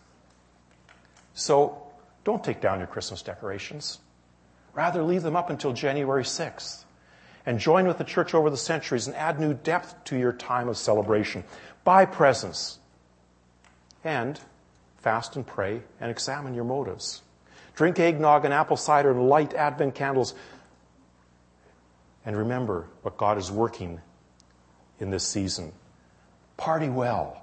So, 1.35 1.83
don't 2.23 2.45
take 2.45 2.61
down 2.61 2.79
your 2.79 2.87
Christmas 2.87 3.21
decorations. 3.21 3.99
Rather, 4.75 5.03
leave 5.03 5.23
them 5.23 5.35
up 5.35 5.51
until 5.51 5.73
January 5.73 6.23
6th 6.23 6.85
and 7.49 7.59
join 7.59 7.87
with 7.87 7.97
the 7.97 8.05
church 8.05 8.35
over 8.35 8.51
the 8.51 8.59
centuries 8.59 9.07
and 9.07 9.17
add 9.17 9.41
new 9.41 9.55
depth 9.55 10.05
to 10.05 10.19
your 10.19 10.35
time 10.35 10.69
of 10.69 10.77
celebration. 10.77 11.43
Buy 11.83 12.05
presents 12.05 12.79
and 14.05 14.39
fast 14.99 15.35
and 15.35 15.47
pray 15.47 15.81
and 15.99 16.11
examine 16.11 16.53
your 16.53 16.65
motives. 16.65 17.23
Drink 17.75 17.99
eggnog 17.99 18.45
and 18.45 18.53
apple 18.53 18.77
cider 18.77 19.11
and 19.11 19.31
light 19.31 19.55
Advent 19.55 19.95
candles. 19.95 20.35
And 22.27 22.37
remember 22.37 22.87
what 23.01 23.17
God 23.17 23.39
is 23.39 23.51
working 23.51 24.03
in 25.01 25.09
this 25.09 25.27
season. 25.27 25.73
Party 26.59 26.91
well. 26.91 27.43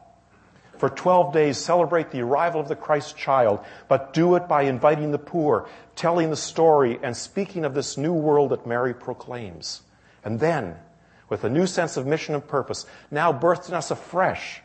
For 0.77 0.89
12 0.89 1.33
days, 1.33 1.57
celebrate 1.57 2.11
the 2.11 2.21
arrival 2.21 2.61
of 2.61 2.67
the 2.67 2.75
Christ 2.75 3.17
child, 3.17 3.65
but 3.87 4.13
do 4.13 4.35
it 4.35 4.47
by 4.47 4.63
inviting 4.63 5.09
the 5.09 5.17
poor, 5.17 5.67
telling 5.95 6.29
the 6.29 6.35
story, 6.35 6.99
and 7.01 7.17
speaking 7.17 7.65
of 7.65 7.73
this 7.73 7.97
new 7.97 8.13
world 8.13 8.51
that 8.51 8.67
Mary 8.67 8.93
proclaims. 8.93 9.81
And 10.25 10.39
then, 10.39 10.75
with 11.29 11.43
a 11.43 11.49
new 11.49 11.67
sense 11.67 11.95
of 11.95 12.05
mission 12.05 12.35
and 12.35 12.45
purpose, 12.45 12.85
now 13.11 13.31
birthed 13.31 13.69
in 13.69 13.75
us 13.75 13.91
afresh, 13.91 14.61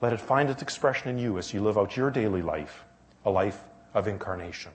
let 0.00 0.12
it 0.12 0.20
find 0.20 0.50
its 0.50 0.62
expression 0.62 1.10
in 1.10 1.18
you 1.18 1.38
as 1.38 1.54
you 1.54 1.62
live 1.62 1.78
out 1.78 1.96
your 1.96 2.10
daily 2.10 2.42
life, 2.42 2.84
a 3.24 3.30
life 3.30 3.62
of 3.94 4.08
incarnation. 4.08 4.72